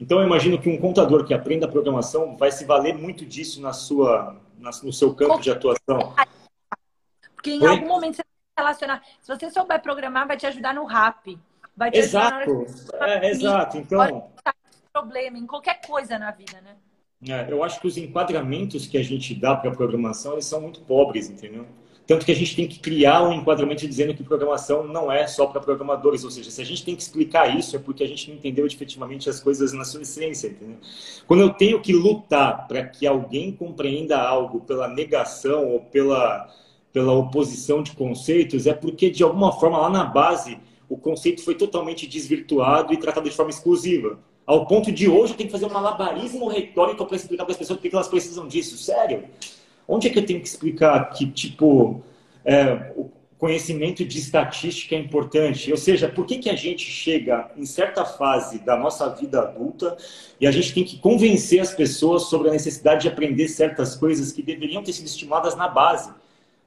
Então, 0.00 0.20
eu 0.20 0.26
imagino 0.26 0.60
que 0.60 0.68
um 0.68 0.78
contador 0.78 1.24
que 1.24 1.34
aprenda 1.34 1.66
a 1.66 1.68
programação 1.68 2.36
vai 2.36 2.52
se 2.52 2.64
valer 2.64 2.96
muito 2.96 3.24
disso 3.24 3.60
na 3.60 3.72
sua, 3.72 4.36
na, 4.58 4.70
no 4.82 4.92
seu 4.92 5.14
campo 5.14 5.40
de 5.40 5.50
atuação. 5.50 6.14
Porque 7.34 7.50
em 7.50 7.62
Oi? 7.62 7.68
algum 7.68 7.88
momento 7.88 8.16
você 8.16 8.22
vai 8.56 8.64
relacionar. 8.64 9.02
Se 9.20 9.34
você 9.34 9.50
souber 9.50 9.80
programar, 9.80 10.26
vai 10.26 10.36
te 10.36 10.46
ajudar 10.46 10.74
no 10.74 10.84
rap. 10.84 11.38
Vai 11.76 11.90
te 11.90 11.98
exato. 11.98 12.66
É, 12.94 13.30
exato. 13.30 13.78
Então. 13.78 14.30
Problema 14.92 15.38
em 15.38 15.46
qualquer 15.46 15.80
coisa 15.86 16.18
na 16.18 16.30
vida, 16.32 16.60
né? 16.60 16.76
É, 17.26 17.50
eu 17.50 17.64
acho 17.64 17.80
que 17.80 17.86
os 17.86 17.96
enquadramentos 17.96 18.86
que 18.86 18.96
a 18.96 19.02
gente 19.02 19.34
dá 19.34 19.56
para 19.56 19.70
a 19.70 19.74
programação 19.74 20.34
eles 20.34 20.44
são 20.44 20.60
muito 20.60 20.80
pobres, 20.82 21.28
entendeu? 21.28 21.66
Tanto 22.08 22.24
que 22.24 22.32
a 22.32 22.34
gente 22.34 22.56
tem 22.56 22.66
que 22.66 22.78
criar 22.78 23.22
um 23.22 23.34
enquadramento 23.34 23.86
dizendo 23.86 24.14
que 24.14 24.22
programação 24.22 24.86
não 24.86 25.12
é 25.12 25.26
só 25.26 25.46
para 25.46 25.60
programadores. 25.60 26.24
Ou 26.24 26.30
seja, 26.30 26.50
se 26.50 26.62
a 26.62 26.64
gente 26.64 26.82
tem 26.82 26.96
que 26.96 27.02
explicar 27.02 27.54
isso, 27.54 27.76
é 27.76 27.78
porque 27.78 28.02
a 28.02 28.06
gente 28.06 28.30
não 28.30 28.36
entendeu 28.38 28.66
efetivamente 28.66 29.28
as 29.28 29.40
coisas 29.40 29.74
na 29.74 29.84
sua 29.84 30.00
essência. 30.00 30.48
Entendeu? 30.48 30.78
Quando 31.26 31.40
eu 31.40 31.50
tenho 31.50 31.82
que 31.82 31.92
lutar 31.92 32.66
para 32.66 32.82
que 32.82 33.06
alguém 33.06 33.52
compreenda 33.52 34.18
algo 34.18 34.60
pela 34.60 34.88
negação 34.88 35.68
ou 35.68 35.80
pela, 35.80 36.48
pela 36.94 37.12
oposição 37.12 37.82
de 37.82 37.92
conceitos, 37.92 38.66
é 38.66 38.72
porque, 38.72 39.10
de 39.10 39.22
alguma 39.22 39.52
forma, 39.52 39.76
lá 39.76 39.90
na 39.90 40.04
base, 40.04 40.58
o 40.88 40.96
conceito 40.96 41.44
foi 41.44 41.56
totalmente 41.56 42.06
desvirtuado 42.06 42.94
e 42.94 42.96
tratado 42.96 43.28
de 43.28 43.36
forma 43.36 43.50
exclusiva. 43.50 44.18
Ao 44.48 44.64
ponto 44.64 44.90
de 44.90 45.06
hoje 45.10 45.34
eu 45.34 45.36
tenho 45.36 45.50
que 45.50 45.52
fazer 45.52 45.66
um 45.66 45.74
malabarismo 45.74 46.48
retórico 46.48 47.04
para 47.04 47.16
explicar 47.16 47.44
para 47.44 47.52
as 47.52 47.58
pessoas 47.58 47.78
por 47.78 47.86
que 47.86 47.94
elas 47.94 48.08
precisam 48.08 48.48
disso. 48.48 48.78
Sério? 48.78 49.24
Onde 49.86 50.08
é 50.08 50.10
que 50.10 50.18
eu 50.18 50.24
tenho 50.24 50.40
que 50.40 50.48
explicar 50.48 51.10
que, 51.10 51.26
tipo, 51.26 52.02
é, 52.46 52.90
o 52.96 53.10
conhecimento 53.36 54.02
de 54.06 54.18
estatística 54.18 54.96
é 54.96 54.98
importante? 54.98 55.70
Ou 55.70 55.76
seja, 55.76 56.08
por 56.08 56.24
que, 56.24 56.38
que 56.38 56.48
a 56.48 56.56
gente 56.56 56.82
chega 56.90 57.50
em 57.58 57.66
certa 57.66 58.06
fase 58.06 58.60
da 58.60 58.74
nossa 58.74 59.10
vida 59.10 59.38
adulta 59.42 59.98
e 60.40 60.46
a 60.46 60.50
gente 60.50 60.72
tem 60.72 60.82
que 60.82 60.96
convencer 60.96 61.60
as 61.60 61.74
pessoas 61.74 62.22
sobre 62.22 62.48
a 62.48 62.52
necessidade 62.52 63.02
de 63.02 63.08
aprender 63.08 63.48
certas 63.48 63.96
coisas 63.96 64.32
que 64.32 64.42
deveriam 64.42 64.82
ter 64.82 64.94
sido 64.94 65.08
estimuladas 65.08 65.56
na 65.56 65.68
base? 65.68 66.10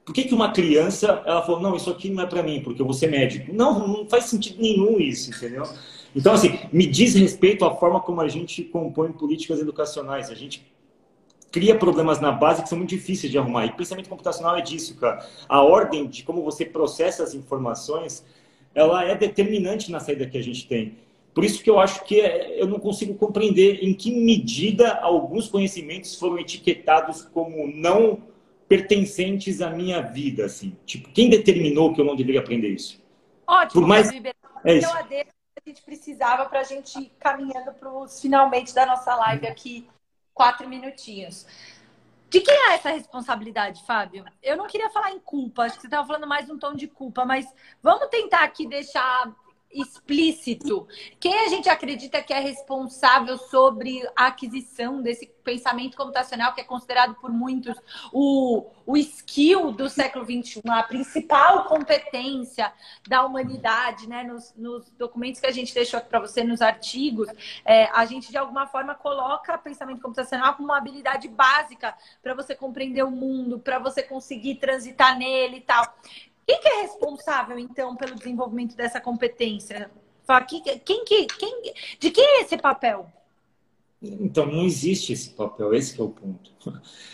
Por 0.06 0.14
que, 0.14 0.26
que 0.26 0.36
uma 0.36 0.52
criança, 0.52 1.24
ela 1.26 1.42
falou, 1.42 1.60
não, 1.60 1.76
isso 1.76 1.90
aqui 1.90 2.12
não 2.12 2.24
é 2.24 2.28
para 2.28 2.44
mim, 2.44 2.62
porque 2.62 2.80
eu 2.80 2.86
vou 2.86 2.94
ser 2.94 3.08
médico? 3.08 3.52
Não, 3.52 3.88
não 3.88 4.08
faz 4.08 4.26
sentido 4.26 4.62
nenhum 4.62 5.00
isso, 5.00 5.32
entendeu? 5.32 5.64
Então, 6.16 6.34
assim, 6.34 6.60
me 6.72 6.86
diz 6.86 7.16
respeito 7.16 7.64
à 7.66 7.74
forma 7.74 8.00
como 8.00 8.22
a 8.22 8.28
gente 8.28 8.64
compõe 8.64 9.12
políticas 9.12 9.60
educacionais. 9.60 10.30
A 10.30 10.36
gente 10.36 10.66
cria 11.52 11.78
problemas 11.78 12.20
na 12.20 12.32
base 12.32 12.64
que 12.64 12.70
são 12.70 12.78
muito 12.78 12.90
difíceis 12.92 13.32
de 13.32 13.38
arrumar. 13.38 13.66
E 13.66 13.72
pensamento 13.72 14.10
computacional 14.10 14.58
é 14.58 14.62
disso, 14.62 14.96
cara. 14.96 15.26
A 15.48 15.62
ordem 15.62 16.08
de 16.08 16.24
como 16.24 16.44
você 16.44 16.66
processa 16.66 17.24
as 17.24 17.34
informações, 17.34 18.26
ela 18.74 19.04
é 19.04 19.16
determinante 19.16 19.92
na 19.92 20.00
saída 20.00 20.26
que 20.26 20.38
a 20.38 20.44
gente 20.44 20.68
tem. 20.68 20.98
Por 21.34 21.46
isso 21.46 21.64
que 21.64 21.70
eu 21.70 21.80
acho 21.80 22.04
que 22.04 22.20
é, 22.20 22.62
eu 22.62 22.68
não 22.68 22.80
consigo 22.80 23.14
compreender 23.16 23.80
em 23.82 23.94
que 23.94 24.12
medida 24.12 24.96
alguns 24.96 25.48
conhecimentos 25.48 26.16
foram 26.16 26.38
etiquetados 26.38 27.22
como 27.34 27.68
não 27.68 28.24
pertencentes 28.68 29.62
à 29.62 29.70
minha 29.70 30.02
vida, 30.02 30.46
assim. 30.46 30.76
Tipo, 30.86 31.10
quem 31.10 31.30
determinou 31.30 31.94
que 31.94 32.02
eu 32.02 32.06
não 32.06 32.16
deveria 32.16 32.40
aprender 32.40 32.70
isso? 32.70 33.02
Ótimo, 33.48 33.82
Por 33.82 33.88
mais... 33.88 34.10
é 34.66 34.78
isso. 34.78 34.90
A 35.64 35.70
gente 35.70 35.84
precisava 35.84 36.46
para 36.50 36.62
a 36.62 36.64
gente 36.64 37.00
ir 37.00 37.12
caminhando 37.20 37.72
para 37.74 37.92
os 37.92 38.20
finalmente 38.20 38.74
da 38.74 38.86
nossa 38.86 39.16
live 39.16 39.46
aqui 39.48 39.88
quatro 40.34 40.68
minutinhos. 40.68 41.46
De 42.30 42.42
quem 42.42 42.56
é 42.56 42.74
essa 42.76 42.90
responsabilidade, 42.90 43.86
Fábio? 43.86 44.26
Eu 44.42 44.58
não 44.58 44.66
queria 44.66 44.90
falar 44.90 45.12
em 45.12 45.20
culpa, 45.20 45.64
acho 45.64 45.76
que 45.76 45.82
você 45.82 45.88
estava 45.88 46.08
falando 46.08 46.26
mais 46.26 46.50
um 46.50 46.58
tom 46.58 46.74
de 46.74 46.88
culpa, 46.88 47.26
mas 47.26 47.46
vamos 47.84 48.08
tentar 48.08 48.44
aqui 48.44 48.66
deixar 48.68 49.32
explícito. 49.74 50.88
Quem 51.20 51.34
a 51.40 51.48
gente 51.48 51.70
acredita 51.70 52.22
que 52.22 52.34
é 52.34 52.40
responsável 52.40 53.38
sobre 53.38 54.02
a 54.16 54.28
aquisição 54.28 55.02
desse 55.02 55.28
pensamento 55.44 55.98
computacional, 55.98 56.54
que 56.54 56.62
é 56.62 56.64
considerado 56.64 57.16
por 57.16 57.32
muitos 57.32 57.76
o, 58.12 58.68
o 58.86 58.98
skill 58.98 59.72
do 59.72 59.90
século 59.90 60.26
XXI, 60.26 60.62
a 60.68 60.84
principal 60.84 61.66
competência 61.66 62.72
da 63.08 63.26
humanidade, 63.26 64.08
né? 64.08 64.24
Nos, 64.24 64.54
nos 64.56 64.90
documentos 64.92 65.40
que 65.40 65.48
a 65.48 65.52
gente 65.52 65.74
deixou 65.74 66.00
aqui 66.00 66.10
para 66.10 66.20
você, 66.20 66.44
nos 66.44 66.62
artigos, 66.62 67.28
é, 67.66 67.86
a 67.86 68.06
gente 68.06 68.30
de 68.30 68.38
alguma 68.38 68.68
forma 68.68 68.96
coloca 68.96 69.58
pensamento 69.58 70.02
computacional 70.02 70.56
como 70.56 70.70
uma 70.70 70.78
habilidade 70.78 71.28
básica 71.28 71.96
para 72.22 72.34
você 72.34 72.56
compreender 72.56 73.04
o 73.04 73.12
mundo, 73.12 73.60
para 73.60 73.80
você 73.80 74.04
conseguir 74.04 74.56
transitar 74.56 75.18
nele 75.18 75.58
e 75.58 75.62
tal. 75.62 75.96
Quem 76.46 76.60
que 76.60 76.68
é 76.68 76.82
responsável, 76.82 77.58
então, 77.58 77.96
pelo 77.96 78.16
desenvolvimento 78.16 78.76
dessa 78.76 79.00
competência? 79.00 79.90
Quem, 80.48 80.62
quem, 80.62 81.28
quem, 81.28 81.74
de 82.00 82.12
quem 82.12 82.24
é 82.24 82.42
esse 82.42 82.58
papel? 82.58 83.12
Então, 84.02 84.48
não 84.48 84.64
existe 84.64 85.14
esse 85.14 85.30
papel, 85.30 85.74
esse 85.76 86.00
é 86.00 86.04
o 86.04 86.10
ponto. 86.10 86.52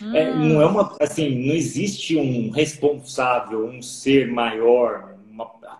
Hum. 0.00 0.16
É, 0.16 0.34
não 0.34 0.62
é 0.62 0.66
uma, 0.66 0.96
assim, 1.00 1.46
não 1.46 1.54
existe 1.54 2.16
um 2.16 2.50
responsável, 2.50 3.66
um 3.66 3.82
ser 3.82 4.30
maior, 4.30 5.17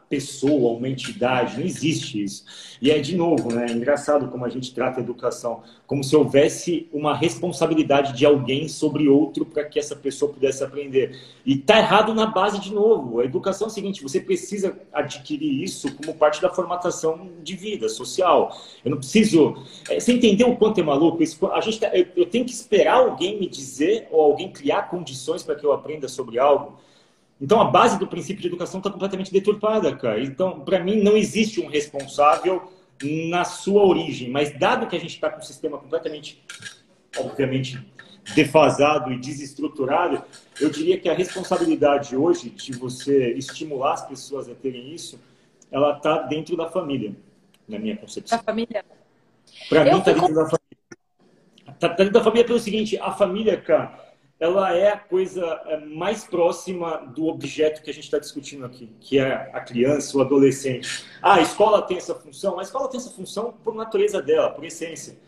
pessoa, 0.09 0.77
uma 0.77 0.88
entidade, 0.88 1.59
não 1.59 1.64
existe 1.64 2.23
isso. 2.23 2.44
E 2.81 2.90
é, 2.90 2.99
de 2.99 3.16
novo, 3.16 3.53
né, 3.53 3.66
é 3.68 3.73
engraçado 3.73 4.29
como 4.29 4.44
a 4.44 4.49
gente 4.49 4.73
trata 4.73 5.01
a 5.01 5.03
educação, 5.03 5.62
como 5.87 6.03
se 6.03 6.16
houvesse 6.16 6.88
uma 6.92 7.14
responsabilidade 7.14 8.16
de 8.16 8.25
alguém 8.25 8.68
sobre 8.68 9.09
outro 9.09 9.44
para 9.44 9.64
que 9.64 9.79
essa 9.79 9.94
pessoa 9.94 10.33
pudesse 10.33 10.64
aprender. 10.64 11.18
E 11.44 11.55
está 11.55 11.79
errado 11.79 12.14
na 12.14 12.27
base, 12.27 12.61
de 12.61 12.73
novo. 12.73 13.21
A 13.21 13.25
educação 13.25 13.66
é 13.66 13.71
o 13.71 13.73
seguinte, 13.73 14.03
você 14.03 14.21
precisa 14.21 14.79
adquirir 14.92 15.62
isso 15.62 15.94
como 15.94 16.14
parte 16.14 16.40
da 16.40 16.49
formatação 16.49 17.29
de 17.42 17.55
vida 17.57 17.88
social. 17.88 18.57
Eu 18.85 18.90
não 18.90 18.99
preciso... 18.99 19.57
É, 19.88 20.01
você 20.01 20.12
entendeu 20.12 20.51
o 20.51 20.57
quanto 20.57 20.81
é 20.81 20.83
maluco 20.83 21.23
isso? 21.23 21.47
A 21.49 21.61
gente 21.61 21.81
tá, 21.81 21.90
eu 21.94 22.27
tenho 22.27 22.44
que 22.44 22.53
esperar 22.53 22.94
alguém 22.94 23.38
me 23.38 23.49
dizer 23.49 24.09
ou 24.11 24.21
alguém 24.21 24.51
criar 24.51 24.90
condições 24.90 25.42
para 25.42 25.55
que 25.55 25.64
eu 25.64 25.73
aprenda 25.73 26.09
sobre 26.09 26.38
algo 26.38 26.79
então, 27.40 27.61
a 27.61 27.64
base 27.64 27.98
do 27.98 28.07
princípio 28.07 28.42
de 28.42 28.48
educação 28.48 28.81
está 28.81 28.90
completamente 28.90 29.33
deturpada, 29.33 29.94
cara. 29.94 30.20
Então, 30.20 30.61
para 30.61 30.83
mim, 30.83 31.01
não 31.01 31.16
existe 31.16 31.61
um 31.61 31.68
responsável 31.68 32.72
na 33.03 33.44
sua 33.44 33.85
origem. 33.85 34.29
Mas, 34.29 34.59
dado 34.59 34.88
que 34.88 34.96
a 34.96 35.01
gente 35.01 35.14
está 35.14 35.31
com 35.31 35.38
um 35.38 35.42
sistema 35.42 35.79
completamente, 35.79 36.42
obviamente, 37.16 37.79
defasado 38.35 39.12
e 39.12 39.18
desestruturado, 39.18 40.22
eu 40.61 40.68
diria 40.68 40.98
que 40.98 41.09
a 41.09 41.14
responsabilidade 41.14 42.16
hoje 42.16 42.51
de 42.51 42.72
você 42.72 43.33
estimular 43.35 43.94
as 43.94 44.07
pessoas 44.07 44.48
a 44.48 44.55
terem 44.55 44.92
isso, 44.92 45.18
ela 45.70 45.96
está 45.96 46.22
dentro 46.22 46.57
da 46.57 46.68
família, 46.68 47.14
na 47.68 47.79
minha 47.79 47.96
concepção. 47.96 48.37
Da 48.37 48.44
família? 48.44 48.85
Para 49.68 49.85
mim, 49.85 49.98
está 49.98 50.12
dentro 50.12 50.35
da 50.35 50.44
família. 50.44 50.79
tá, 51.66 51.88
tá 51.88 51.94
dentro 51.94 52.12
da 52.12 52.24
família 52.24 52.44
pelo 52.44 52.59
seguinte, 52.59 52.98
a 52.98 53.12
família, 53.12 53.57
cara, 53.57 54.08
ela 54.40 54.72
é 54.72 54.92
a 54.92 54.96
coisa 54.96 55.44
é, 55.66 55.79
mais 55.79 56.24
próxima 56.24 56.98
do 57.14 57.27
objeto 57.27 57.83
que 57.83 57.90
a 57.90 57.94
gente 57.94 58.05
está 58.05 58.18
discutindo 58.18 58.64
aqui, 58.64 58.92
que 59.01 59.18
é 59.18 59.51
a 59.53 59.61
criança, 59.61 60.16
o 60.16 60.20
adolescente. 60.20 61.05
Ah, 61.20 61.35
a 61.35 61.40
escola 61.40 61.83
tem 61.83 61.96
essa 61.96 62.14
função, 62.14 62.59
a 62.59 62.62
escola 62.62 62.88
tem 62.88 62.98
essa 62.98 63.11
função 63.11 63.55
por 63.64 63.74
natureza 63.74 64.22
dela, 64.22 64.51
por 64.51 64.64
essência. 64.64 65.18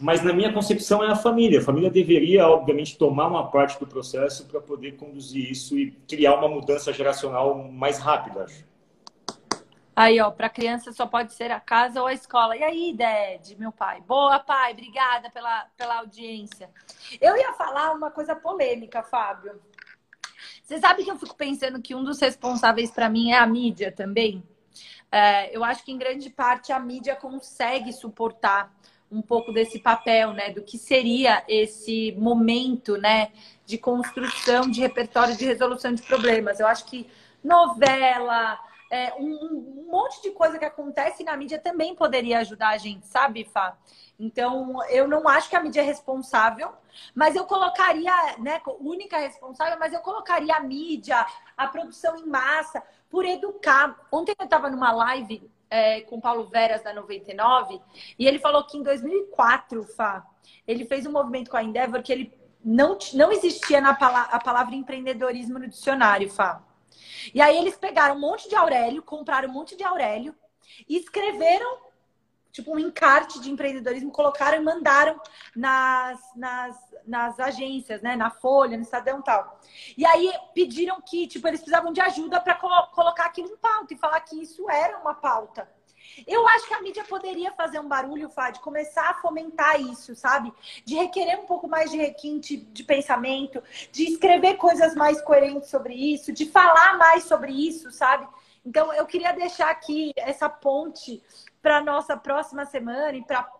Mas 0.00 0.22
na 0.22 0.32
minha 0.32 0.52
concepção 0.52 1.02
é 1.02 1.10
a 1.10 1.16
família. 1.16 1.60
A 1.60 1.62
família 1.62 1.88
deveria, 1.88 2.46
obviamente, 2.46 2.98
tomar 2.98 3.28
uma 3.28 3.50
parte 3.50 3.78
do 3.78 3.86
processo 3.86 4.44
para 4.46 4.60
poder 4.60 4.96
conduzir 4.96 5.50
isso 5.50 5.78
e 5.78 5.92
criar 6.06 6.34
uma 6.34 6.48
mudança 6.48 6.92
geracional 6.92 7.56
mais 7.56 7.98
rápida, 7.98 8.44
acho. 8.44 8.65
Aí, 9.98 10.20
ó, 10.20 10.30
para 10.30 10.50
criança 10.50 10.92
só 10.92 11.06
pode 11.06 11.32
ser 11.32 11.50
a 11.50 11.58
casa 11.58 12.02
ou 12.02 12.06
a 12.06 12.12
escola. 12.12 12.54
E 12.54 12.62
aí, 12.62 12.92
Ded, 12.92 13.56
meu 13.58 13.72
pai? 13.72 14.02
Boa, 14.02 14.38
pai, 14.38 14.72
obrigada 14.72 15.30
pela, 15.30 15.64
pela 15.74 15.96
audiência. 16.00 16.68
Eu 17.18 17.34
ia 17.34 17.54
falar 17.54 17.92
uma 17.92 18.10
coisa 18.10 18.36
polêmica, 18.36 19.02
Fábio. 19.02 19.58
Você 20.62 20.78
sabe 20.78 21.02
que 21.02 21.10
eu 21.10 21.16
fico 21.16 21.34
pensando 21.34 21.80
que 21.80 21.94
um 21.94 22.04
dos 22.04 22.20
responsáveis 22.20 22.90
para 22.90 23.08
mim 23.08 23.30
é 23.30 23.38
a 23.38 23.46
mídia 23.46 23.90
também? 23.90 24.42
É, 25.10 25.56
eu 25.56 25.64
acho 25.64 25.82
que 25.82 25.92
em 25.92 25.96
grande 25.96 26.28
parte 26.28 26.72
a 26.72 26.78
mídia 26.78 27.16
consegue 27.16 27.90
suportar 27.90 28.76
um 29.10 29.22
pouco 29.22 29.50
desse 29.50 29.78
papel, 29.78 30.34
né? 30.34 30.50
Do 30.50 30.62
que 30.62 30.76
seria 30.76 31.42
esse 31.48 32.12
momento, 32.18 32.98
né? 32.98 33.32
De 33.64 33.78
construção 33.78 34.68
de 34.68 34.80
repertório 34.80 35.34
de 35.34 35.46
resolução 35.46 35.94
de 35.94 36.02
problemas. 36.02 36.60
Eu 36.60 36.66
acho 36.66 36.84
que 36.84 37.08
novela, 37.42 38.58
é, 38.90 39.14
um, 39.14 39.84
um, 39.84 39.88
monte 39.90 40.22
de 40.22 40.30
coisa 40.30 40.58
que 40.58 40.64
acontece 40.64 41.24
na 41.24 41.36
mídia 41.36 41.58
também 41.58 41.94
poderia 41.94 42.38
ajudar 42.40 42.70
a 42.70 42.78
gente, 42.78 43.06
sabe, 43.06 43.44
Fá? 43.44 43.76
Então, 44.18 44.78
eu 44.88 45.06
não 45.06 45.28
acho 45.28 45.50
que 45.50 45.56
a 45.56 45.60
mídia 45.60 45.80
é 45.80 45.84
responsável, 45.84 46.70
mas 47.14 47.36
eu 47.36 47.44
colocaria, 47.44 48.12
né, 48.38 48.60
única 48.80 49.18
responsável, 49.18 49.78
mas 49.78 49.92
eu 49.92 50.00
colocaria 50.00 50.54
a 50.54 50.60
mídia, 50.60 51.26
a 51.56 51.66
produção 51.66 52.16
em 52.16 52.26
massa, 52.26 52.82
por 53.10 53.24
educar. 53.24 53.96
Ontem 54.10 54.34
eu 54.38 54.44
estava 54.44 54.70
numa 54.70 54.92
live 54.92 55.50
é, 55.68 56.00
com 56.02 56.20
Paulo 56.20 56.46
Veras 56.46 56.82
da 56.82 56.92
99 56.92 57.80
e 58.18 58.26
ele 58.26 58.38
falou 58.38 58.64
que 58.64 58.78
em 58.78 58.82
2004, 58.82 59.82
Fá, 59.84 60.24
ele 60.66 60.84
fez 60.84 61.06
um 61.06 61.12
movimento 61.12 61.50
com 61.50 61.56
a 61.56 61.62
Endeavor 61.62 62.02
que 62.02 62.12
ele 62.12 62.32
não, 62.64 62.98
não 63.14 63.30
existia 63.30 63.80
na 63.80 63.94
pala 63.94 64.22
a 64.22 64.40
palavra 64.40 64.74
empreendedorismo 64.74 65.58
no 65.58 65.68
dicionário, 65.68 66.30
Fá. 66.30 66.62
E 67.34 67.40
aí 67.40 67.56
eles 67.56 67.76
pegaram 67.76 68.16
um 68.16 68.20
monte 68.20 68.48
de 68.48 68.54
Aurélio, 68.54 69.02
compraram 69.02 69.48
um 69.48 69.52
monte 69.52 69.76
de 69.76 69.84
Aurélio 69.84 70.34
e 70.88 70.96
escreveram 70.96 71.86
tipo 72.56 72.74
um 72.74 72.78
encarte 72.78 73.38
de 73.38 73.50
empreendedorismo, 73.50 74.10
colocaram 74.10 74.56
e 74.56 74.64
mandaram 74.64 75.20
nas, 75.54 76.18
nas, 76.34 76.94
nas 77.06 77.38
agências, 77.38 78.00
né? 78.00 78.16
Na 78.16 78.30
Folha, 78.30 78.78
no 78.78 78.82
Estadão 78.82 79.20
e 79.20 79.22
tal. 79.22 79.60
E 79.96 80.06
aí 80.06 80.32
pediram 80.54 80.98
que, 81.02 81.26
tipo, 81.26 81.46
eles 81.46 81.60
precisavam 81.60 81.92
de 81.92 82.00
ajuda 82.00 82.40
para 82.40 82.54
colo 82.54 82.86
colocar 82.94 83.26
aquilo 83.26 83.48
em 83.48 83.56
pauta 83.58 83.92
e 83.92 83.98
falar 83.98 84.20
que 84.22 84.40
isso 84.40 84.70
era 84.70 84.98
uma 84.98 85.12
pauta. 85.12 85.68
Eu 86.24 86.46
acho 86.48 86.68
que 86.68 86.74
a 86.74 86.80
mídia 86.80 87.04
poderia 87.04 87.52
fazer 87.52 87.80
um 87.80 87.88
barulho, 87.88 88.30
Fad, 88.30 88.58
começar 88.60 89.10
a 89.10 89.14
fomentar 89.14 89.80
isso, 89.80 90.14
sabe? 90.14 90.52
De 90.84 90.94
requerer 90.94 91.38
um 91.40 91.46
pouco 91.46 91.66
mais 91.68 91.90
de 91.90 91.96
requinte 91.96 92.56
de 92.56 92.84
pensamento, 92.84 93.62
de 93.90 94.04
escrever 94.04 94.56
coisas 94.56 94.94
mais 94.94 95.20
coerentes 95.20 95.68
sobre 95.68 95.94
isso, 95.94 96.32
de 96.32 96.46
falar 96.46 96.96
mais 96.96 97.24
sobre 97.24 97.52
isso, 97.52 97.90
sabe? 97.90 98.26
Então, 98.64 98.92
eu 98.92 99.06
queria 99.06 99.32
deixar 99.32 99.70
aqui 99.70 100.12
essa 100.16 100.48
ponte 100.48 101.22
para 101.60 101.80
nossa 101.80 102.16
próxima 102.16 102.64
semana 102.64 103.16
e 103.16 103.22
para 103.24 103.50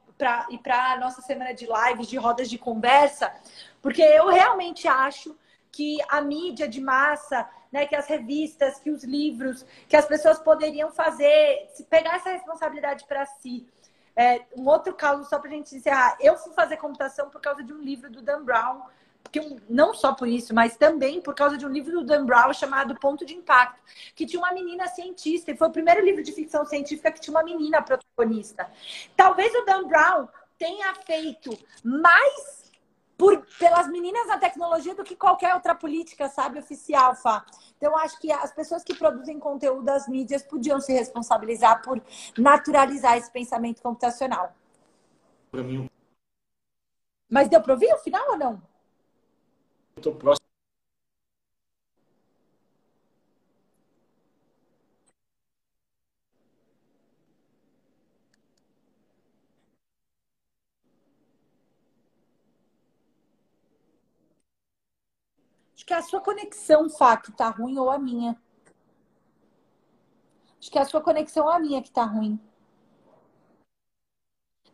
e 0.49 0.57
para 0.57 0.93
a 0.93 0.97
nossa 0.99 1.21
semana 1.21 1.53
de 1.53 1.67
lives, 1.67 2.09
de 2.09 2.17
rodas 2.17 2.49
de 2.49 2.57
conversa, 2.57 3.31
porque 3.83 4.01
eu 4.01 4.29
realmente 4.29 4.89
acho 4.89 5.37
que 5.77 5.99
a 6.09 6.23
mídia 6.23 6.67
de 6.67 6.81
massa, 6.81 7.47
né, 7.71 7.85
que 7.85 7.95
as 7.95 8.07
revistas, 8.07 8.79
que 8.79 8.91
os 8.91 9.05
livros, 9.05 9.63
que 9.87 9.95
as 9.95 10.07
pessoas 10.07 10.39
poderiam 10.39 10.91
fazer, 10.91 11.69
pegar 11.91 12.17
essa 12.17 12.31
responsabilidade 12.31 13.05
para 13.07 13.27
si. 13.27 13.69
É, 14.17 14.47
um 14.57 14.67
outro 14.67 14.95
caso, 14.95 15.29
só 15.29 15.39
para 15.39 15.51
a 15.51 15.53
gente 15.53 15.77
encerrar. 15.77 16.17
Eu 16.19 16.39
fui 16.39 16.55
fazer 16.55 16.79
computação 16.79 17.29
por 17.29 17.43
causa 17.43 17.63
de 17.63 17.75
um 17.75 17.83
livro 17.83 18.11
do 18.11 18.23
Dan 18.23 18.43
Brown, 18.43 18.85
que 19.31 19.61
não 19.69 19.93
só 19.93 20.15
por 20.15 20.27
isso, 20.27 20.55
mas 20.55 20.79
também 20.79 21.21
por 21.21 21.35
causa 21.35 21.59
de 21.59 21.67
um 21.67 21.69
livro 21.69 21.93
do 21.93 22.05
Dan 22.07 22.25
Brown 22.25 22.55
chamado 22.55 22.99
Ponto 22.99 23.27
de 23.27 23.35
Impacto, 23.35 23.79
que 24.15 24.25
tinha 24.25 24.41
uma 24.41 24.53
menina 24.53 24.89
cientista, 24.89 25.51
e 25.51 25.57
foi 25.59 25.69
o 25.69 25.73
primeiro 25.73 26.03
livro 26.03 26.23
de 26.23 26.33
ficção 26.33 26.65
científica 26.65 27.13
que 27.13 27.21
tinha 27.21 27.37
uma 27.37 27.45
menina 27.45 27.83
protagonista. 27.83 28.67
Talvez 29.15 29.55
o 29.55 29.67
Dan 29.67 29.87
Brown 29.87 30.27
tenha 30.59 30.95
feito 30.95 31.51
mais 31.85 32.66
por, 33.17 33.47
pelas 33.59 33.89
meninas 33.89 34.27
na 34.27 34.39
tecnologia 34.39 34.95
do 34.95 35.05
que 35.05 35.17
qualquer 35.17 35.55
outra 35.55 35.75
política, 35.75 36.29
sabe, 36.29 36.59
oficial, 36.59 37.15
Fá. 37.17 37.45
Então, 37.77 37.97
acho 37.97 38.19
que 38.19 38.31
as 38.31 38.53
pessoas 38.53 38.85
que 38.85 38.95
produzem 38.95 39.39
conteúdo 39.39 39.83
das 39.83 40.07
mídias 40.09 40.43
podiam 40.43 40.81
se 40.81 40.93
responsabilizar 40.93 41.83
por 41.83 42.01
naturalizar 42.37 43.17
esse 43.17 43.31
pensamento 43.31 43.83
computacional. 43.83 44.55
Para 45.51 45.63
mim. 45.63 45.89
Mas 47.29 47.49
deu 47.49 47.61
para 47.61 47.73
ouvir 47.73 47.93
o 47.93 47.99
final 47.99 48.31
ou 48.31 48.37
não? 48.37 48.63
Estou 49.97 50.15
próximo. 50.15 50.46
Que 65.87 65.95
é 65.95 65.97
a 65.97 66.03
sua 66.03 66.21
conexão, 66.21 66.91
Fá, 66.91 67.17
que 67.17 67.33
tá 67.33 67.49
ruim 67.49 67.79
ou 67.79 67.91
a 67.91 67.99
minha. 67.99 68.37
Acho 70.59 70.71
que 70.71 70.79
é 70.79 70.83
a 70.83 70.85
sua 70.85 71.01
conexão 71.01 71.45
ou 71.45 71.51
a 71.51 71.61
minha 71.61 71.81
que 71.81 71.93
tá 71.93 72.05
ruim. 72.05 72.41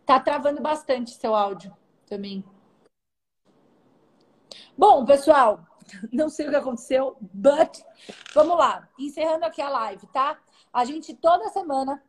Tá 0.07 0.18
travando 0.18 0.62
bastante 0.62 1.11
seu 1.11 1.35
áudio 1.35 1.77
também. 2.07 2.42
Bom, 4.77 5.05
pessoal, 5.05 5.61
não 6.11 6.31
sei 6.31 6.46
o 6.46 6.51
que 6.51 6.57
aconteceu, 6.57 7.16
but 7.20 7.85
vamos 8.35 8.57
lá. 8.57 8.88
Encerrando 8.98 9.44
aqui 9.44 9.61
a 9.61 9.68
live, 9.68 10.07
tá? 10.09 10.40
A 10.72 10.85
gente 10.85 11.14
toda 11.14 11.51
semana 11.51 12.03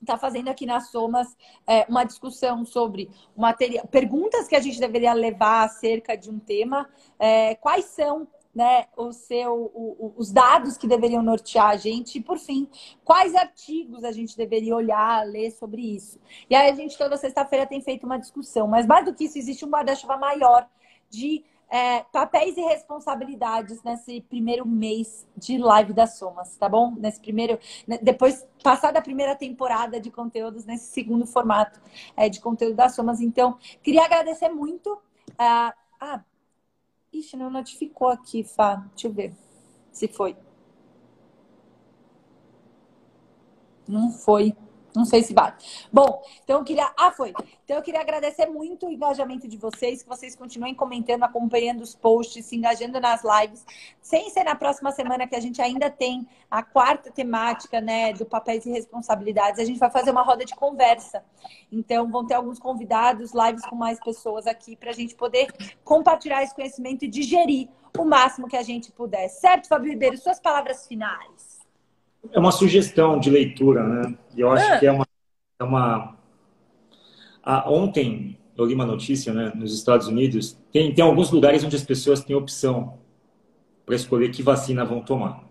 está 0.00 0.16
fazendo 0.16 0.48
aqui 0.48 0.66
nas 0.66 0.90
Somas 0.90 1.36
é, 1.66 1.84
uma 1.88 2.04
discussão 2.04 2.64
sobre 2.64 3.10
material, 3.36 3.86
perguntas 3.88 4.46
que 4.46 4.56
a 4.56 4.60
gente 4.60 4.78
deveria 4.78 5.12
levar 5.12 5.64
acerca 5.64 6.16
de 6.16 6.30
um 6.30 6.38
tema, 6.38 6.88
é, 7.18 7.54
quais 7.56 7.86
são 7.86 8.26
né, 8.54 8.86
o 8.96 9.12
seu, 9.12 9.70
o, 9.74 10.14
os 10.16 10.32
dados 10.32 10.76
que 10.76 10.88
deveriam 10.88 11.22
nortear 11.22 11.68
a 11.68 11.76
gente 11.76 12.18
e, 12.18 12.20
por 12.20 12.38
fim, 12.38 12.68
quais 13.04 13.34
artigos 13.34 14.02
a 14.02 14.10
gente 14.10 14.36
deveria 14.36 14.74
olhar, 14.74 15.24
ler 15.26 15.52
sobre 15.52 15.80
isso. 15.80 16.18
E 16.50 16.56
aí 16.56 16.70
a 16.70 16.74
gente 16.74 16.98
toda 16.98 17.16
sexta-feira 17.16 17.66
tem 17.66 17.80
feito 17.80 18.04
uma 18.04 18.18
discussão, 18.18 18.66
mas 18.66 18.86
mais 18.86 19.04
do 19.04 19.14
que 19.14 19.24
isso, 19.24 19.38
existe 19.38 19.64
um 19.64 19.70
guarda-chuva 19.70 20.16
maior 20.16 20.68
de 21.08 21.44
é, 21.70 22.00
papéis 22.12 22.56
e 22.56 22.60
responsabilidades 22.62 23.82
nesse 23.82 24.20
primeiro 24.22 24.66
mês 24.66 25.26
de 25.36 25.58
live 25.58 25.92
das 25.92 26.18
somas, 26.18 26.56
tá 26.56 26.68
bom? 26.68 26.94
Nesse 26.96 27.20
primeiro, 27.20 27.58
né, 27.86 27.98
depois 28.00 28.46
passada 28.62 28.98
a 28.98 29.02
primeira 29.02 29.34
temporada 29.34 30.00
de 30.00 30.10
conteúdos 30.10 30.64
nesse 30.64 30.92
segundo 30.92 31.26
formato 31.26 31.80
é, 32.16 32.28
de 32.28 32.40
conteúdo 32.40 32.74
das 32.74 32.94
somas. 32.94 33.20
Então, 33.20 33.58
queria 33.82 34.04
agradecer 34.04 34.48
muito. 34.48 34.92
Uh, 34.94 35.72
ah, 36.00 36.24
ixi, 37.12 37.36
não 37.36 37.50
notificou 37.50 38.08
aqui, 38.08 38.42
Fá. 38.42 38.76
Deixa 38.92 39.06
eu 39.06 39.12
ver 39.12 39.34
se 39.92 40.08
foi. 40.08 40.36
Não 43.86 44.10
foi. 44.10 44.54
Não 44.94 45.04
sei 45.04 45.22
se 45.22 45.34
bate. 45.34 45.86
Bom, 45.92 46.22
então 46.42 46.58
eu 46.58 46.64
queria. 46.64 46.90
Ah, 46.96 47.12
foi. 47.12 47.34
Então 47.64 47.76
eu 47.76 47.82
queria 47.82 48.00
agradecer 48.00 48.46
muito 48.46 48.86
o 48.86 48.90
engajamento 48.90 49.46
de 49.46 49.56
vocês, 49.56 50.02
que 50.02 50.08
vocês 50.08 50.34
continuem 50.34 50.74
comentando, 50.74 51.22
acompanhando 51.22 51.82
os 51.82 51.94
posts, 51.94 52.46
se 52.46 52.56
engajando 52.56 52.98
nas 52.98 53.22
lives. 53.22 53.64
Sem 54.00 54.30
ser 54.30 54.44
na 54.44 54.54
próxima 54.54 54.90
semana 54.90 55.26
que 55.26 55.36
a 55.36 55.40
gente 55.40 55.60
ainda 55.60 55.90
tem 55.90 56.26
a 56.50 56.62
quarta 56.62 57.10
temática, 57.10 57.80
né, 57.80 58.12
do 58.14 58.24
papéis 58.24 58.64
e 58.64 58.70
responsabilidades. 58.70 59.60
A 59.60 59.64
gente 59.64 59.78
vai 59.78 59.90
fazer 59.90 60.10
uma 60.10 60.22
roda 60.22 60.44
de 60.44 60.54
conversa. 60.54 61.22
Então 61.70 62.10
vão 62.10 62.26
ter 62.26 62.34
alguns 62.34 62.58
convidados, 62.58 63.32
lives 63.34 63.66
com 63.66 63.76
mais 63.76 64.00
pessoas 64.00 64.46
aqui, 64.46 64.74
para 64.74 64.90
a 64.90 64.94
gente 64.94 65.14
poder 65.14 65.48
compartilhar 65.84 66.42
esse 66.42 66.54
conhecimento 66.54 67.04
e 67.04 67.08
digerir 67.08 67.68
o 67.98 68.04
máximo 68.04 68.48
que 68.48 68.56
a 68.56 68.62
gente 68.62 68.90
puder. 68.90 69.28
Certo, 69.28 69.68
Fábio 69.68 69.90
Ribeiro? 69.90 70.16
Suas 70.16 70.40
palavras 70.40 70.86
finais 70.86 71.47
é 72.32 72.38
uma 72.38 72.52
sugestão 72.52 73.18
de 73.18 73.30
leitura, 73.30 73.86
né? 73.86 74.18
E 74.36 74.40
eu 74.40 74.50
acho 74.50 74.64
é. 74.72 74.78
que 74.78 74.86
é 74.86 74.92
uma. 74.92 75.06
É 75.60 75.64
uma... 75.64 76.16
Ah, 77.42 77.70
ontem 77.70 78.38
eu 78.56 78.64
li 78.64 78.74
uma 78.74 78.86
notícia, 78.86 79.32
né? 79.32 79.52
Nos 79.54 79.72
Estados 79.72 80.08
Unidos, 80.08 80.58
tem, 80.72 80.92
tem 80.92 81.04
alguns 81.04 81.30
lugares 81.30 81.62
onde 81.64 81.76
as 81.76 81.84
pessoas 81.84 82.22
têm 82.22 82.34
opção 82.34 82.98
para 83.86 83.94
escolher 83.94 84.30
que 84.30 84.42
vacina 84.42 84.84
vão 84.84 85.00
tomar. 85.00 85.44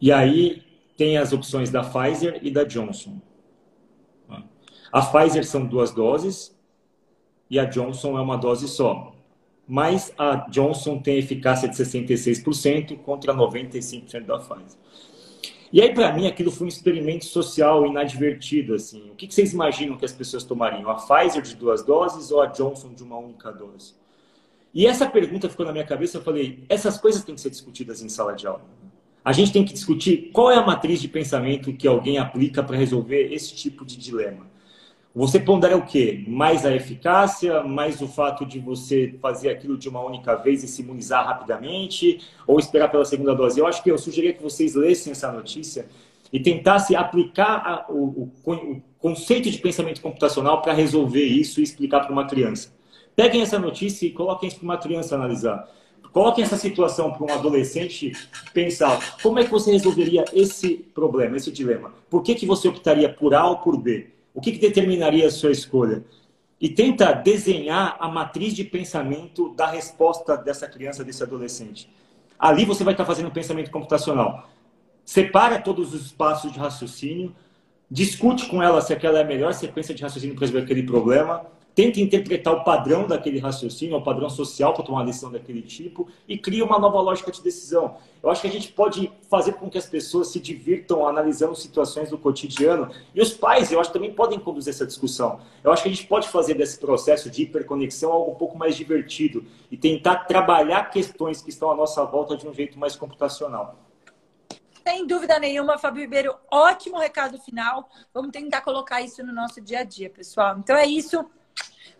E 0.00 0.10
aí 0.12 0.62
tem 0.96 1.16
as 1.16 1.32
opções 1.32 1.70
da 1.70 1.82
Pfizer 1.82 2.40
e 2.42 2.50
da 2.50 2.64
Johnson. 2.64 3.20
A 4.92 5.00
Pfizer 5.00 5.46
são 5.46 5.64
duas 5.64 5.92
doses 5.92 6.54
e 7.48 7.58
a 7.58 7.64
Johnson 7.64 8.18
é 8.18 8.20
uma 8.20 8.36
dose 8.36 8.68
só. 8.68 9.14
Mas 9.66 10.12
a 10.18 10.48
Johnson 10.50 10.98
tem 10.98 11.18
eficácia 11.18 11.68
de 11.68 11.76
66% 11.76 12.98
contra 12.98 13.32
95% 13.32 14.26
da 14.26 14.38
Pfizer. 14.38 14.78
E 15.72 15.80
aí, 15.80 15.94
para 15.94 16.12
mim, 16.12 16.26
aquilo 16.26 16.50
foi 16.50 16.66
um 16.66 16.68
experimento 16.68 17.24
social 17.24 17.86
inadvertido. 17.86 18.74
Assim. 18.74 19.10
O 19.10 19.14
que, 19.14 19.32
vocês 19.32 19.54
imaginam 19.54 19.96
que 19.96 20.04
as 20.04 20.12
pessoas 20.12 20.44
tomariam? 20.44 20.90
A 20.90 20.96
Pfizer 20.96 21.40
de 21.40 21.56
duas 21.56 21.82
doses 21.82 22.30
ou 22.30 22.42
a 22.42 22.46
Johnson 22.46 22.92
de 22.92 23.02
uma 23.02 23.16
única 23.16 23.50
dose? 23.50 23.94
E 24.74 24.86
essa 24.86 25.08
pergunta 25.08 25.48
ficou 25.48 25.64
na 25.64 25.72
minha 25.72 25.86
cabeça. 25.86 26.18
Eu 26.18 26.22
falei: 26.22 26.64
essas 26.68 26.98
coisas 26.98 27.24
têm 27.24 27.34
que 27.34 27.40
ser 27.40 27.50
discutidas 27.50 28.02
em 28.02 28.08
sala 28.10 28.34
de 28.34 28.46
aula. 28.46 28.62
A 29.24 29.32
gente 29.32 29.52
tem 29.52 29.64
que 29.64 29.72
discutir 29.72 30.30
qual 30.32 30.50
é 30.50 30.56
a 30.56 30.66
matriz 30.66 31.00
de 31.00 31.08
pensamento 31.08 31.72
que 31.72 31.86
alguém 31.86 32.18
aplica 32.18 32.62
para 32.62 32.76
resolver 32.76 33.32
esse 33.32 33.54
tipo 33.54 33.84
de 33.84 33.96
dilema. 33.96 34.51
Você 35.14 35.38
pondera 35.38 35.76
o 35.76 35.84
quê? 35.84 36.24
Mais 36.26 36.64
a 36.64 36.74
eficácia, 36.74 37.62
mais 37.62 38.00
o 38.00 38.08
fato 38.08 38.46
de 38.46 38.58
você 38.58 39.14
fazer 39.20 39.50
aquilo 39.50 39.76
de 39.76 39.86
uma 39.86 40.00
única 40.00 40.34
vez 40.36 40.64
e 40.64 40.68
se 40.68 40.80
imunizar 40.80 41.26
rapidamente, 41.26 42.18
ou 42.46 42.58
esperar 42.58 42.90
pela 42.90 43.04
segunda 43.04 43.34
dose? 43.34 43.60
Eu 43.60 43.66
acho 43.66 43.82
que 43.82 43.90
eu 43.90 43.98
sugeria 43.98 44.32
que 44.32 44.42
vocês 44.42 44.74
lessem 44.74 45.10
essa 45.10 45.30
notícia 45.30 45.86
e 46.32 46.40
tentassem 46.40 46.96
aplicar 46.96 47.56
a, 47.56 47.92
o, 47.92 48.30
o, 48.46 48.52
o 48.52 48.82
conceito 48.98 49.50
de 49.50 49.58
pensamento 49.58 50.00
computacional 50.00 50.62
para 50.62 50.72
resolver 50.72 51.24
isso 51.24 51.60
e 51.60 51.62
explicar 51.62 52.00
para 52.00 52.12
uma 52.12 52.26
criança. 52.26 52.72
Peguem 53.14 53.42
essa 53.42 53.58
notícia 53.58 54.06
e 54.06 54.10
coloquem 54.10 54.48
isso 54.48 54.56
para 54.56 54.64
uma 54.64 54.78
criança 54.78 55.14
analisar. 55.14 55.68
Coloquem 56.10 56.42
essa 56.42 56.56
situação 56.56 57.10
para 57.12 57.26
um 57.26 57.38
adolescente 57.38 58.12
pensar 58.54 59.18
como 59.22 59.38
é 59.38 59.44
que 59.44 59.50
você 59.50 59.72
resolveria 59.72 60.24
esse 60.32 60.76
problema, 60.94 61.36
esse 61.36 61.52
dilema. 61.52 61.92
Por 62.08 62.22
que, 62.22 62.34
que 62.34 62.46
você 62.46 62.66
optaria 62.66 63.10
por 63.10 63.34
A 63.34 63.46
ou 63.46 63.58
por 63.58 63.76
B? 63.76 64.10
O 64.34 64.40
que, 64.40 64.52
que 64.52 64.58
determinaria 64.58 65.26
a 65.26 65.30
sua 65.30 65.50
escolha? 65.50 66.04
E 66.60 66.68
tenta 66.68 67.12
desenhar 67.12 67.96
a 67.98 68.08
matriz 68.08 68.54
de 68.54 68.64
pensamento 68.64 69.54
da 69.54 69.66
resposta 69.66 70.36
dessa 70.36 70.68
criança, 70.68 71.04
desse 71.04 71.22
adolescente. 71.22 71.90
Ali 72.38 72.64
você 72.64 72.84
vai 72.84 72.94
estar 72.94 73.04
fazendo 73.04 73.30
pensamento 73.30 73.70
computacional. 73.70 74.48
Separa 75.04 75.60
todos 75.60 75.92
os 75.92 76.06
espaços 76.06 76.52
de 76.52 76.58
raciocínio, 76.58 77.34
discute 77.90 78.46
com 78.46 78.62
ela 78.62 78.80
se 78.80 78.92
aquela 78.92 79.18
é 79.18 79.22
a 79.22 79.26
melhor 79.26 79.52
sequência 79.52 79.94
de 79.94 80.02
raciocínio 80.02 80.34
para 80.34 80.46
resolver 80.46 80.64
aquele 80.64 80.84
problema, 80.84 81.44
tenta 81.74 82.00
interpretar 82.00 82.52
o 82.52 82.64
padrão 82.64 83.06
daquele 83.06 83.38
raciocínio, 83.38 83.96
o 83.96 84.02
padrão 84.02 84.28
social 84.28 84.74
para 84.74 84.84
tomar 84.84 84.98
uma 84.98 85.06
decisão 85.06 85.30
daquele 85.30 85.62
tipo 85.62 86.08
e 86.28 86.36
cria 86.36 86.64
uma 86.64 86.78
nova 86.78 87.00
lógica 87.00 87.30
de 87.30 87.42
decisão. 87.42 87.96
Eu 88.22 88.30
acho 88.30 88.42
que 88.42 88.48
a 88.48 88.50
gente 88.50 88.68
pode 88.72 89.10
fazer 89.28 89.52
com 89.54 89.68
que 89.68 89.78
as 89.78 89.86
pessoas 89.86 90.28
se 90.28 90.38
divirtam 90.38 91.06
analisando 91.06 91.56
situações 91.56 92.10
do 92.10 92.18
cotidiano 92.18 92.90
e 93.14 93.20
os 93.20 93.32
pais, 93.32 93.72
eu 93.72 93.80
acho, 93.80 93.92
também 93.92 94.12
podem 94.12 94.38
conduzir 94.38 94.72
essa 94.72 94.86
discussão. 94.86 95.40
Eu 95.64 95.72
acho 95.72 95.82
que 95.82 95.88
a 95.88 95.92
gente 95.92 96.06
pode 96.06 96.28
fazer 96.28 96.54
desse 96.54 96.78
processo 96.78 97.30
de 97.30 97.42
hiperconexão 97.42 98.12
algo 98.12 98.32
um 98.32 98.36
pouco 98.36 98.56
mais 98.56 98.76
divertido 98.76 99.44
e 99.70 99.76
tentar 99.76 100.26
trabalhar 100.26 100.90
questões 100.90 101.42
que 101.42 101.50
estão 101.50 101.70
à 101.70 101.74
nossa 101.74 102.04
volta 102.04 102.36
de 102.36 102.46
um 102.46 102.52
jeito 102.52 102.78
mais 102.78 102.94
computacional. 102.94 103.76
Sem 104.86 105.06
dúvida 105.06 105.38
nenhuma, 105.38 105.78
Fábio 105.78 106.02
Ribeiro, 106.02 106.34
ótimo 106.50 106.98
recado 106.98 107.38
final. 107.38 107.88
Vamos 108.12 108.32
tentar 108.32 108.62
colocar 108.62 109.00
isso 109.00 109.24
no 109.24 109.32
nosso 109.32 109.60
dia 109.60 109.80
a 109.80 109.84
dia, 109.84 110.10
pessoal. 110.10 110.58
Então 110.58 110.76
é 110.76 110.84
isso. 110.84 111.24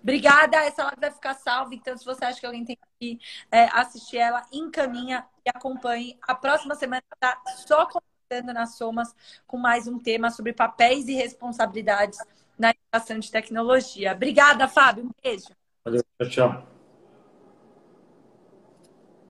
Obrigada. 0.02 0.56
Essa 0.58 0.84
live 0.84 1.00
vai 1.00 1.10
ficar 1.10 1.34
salva. 1.34 1.74
Então, 1.74 1.96
se 1.96 2.04
você 2.04 2.24
acha 2.24 2.40
que 2.40 2.46
alguém 2.46 2.64
tem 2.64 2.78
que 3.00 3.20
é, 3.50 3.64
assistir 3.72 4.18
ela, 4.18 4.42
encaminha 4.52 5.24
e 5.44 5.50
acompanhe. 5.50 6.18
A 6.22 6.34
próxima 6.34 6.74
semana 6.74 7.02
está 7.14 7.40
só 7.66 7.86
conversando 7.86 8.52
nas 8.52 8.76
Somas 8.76 9.14
com 9.46 9.56
mais 9.56 9.86
um 9.86 9.98
tema 9.98 10.30
sobre 10.30 10.52
papéis 10.52 11.06
e 11.08 11.14
responsabilidades 11.14 12.18
na 12.58 12.70
educação 12.70 13.18
de 13.18 13.30
tecnologia. 13.30 14.12
Obrigada, 14.12 14.68
Fábio. 14.68 15.04
Um 15.04 15.10
beijo. 15.22 15.48
Valeu, 15.84 16.02
tchau. 16.28 16.71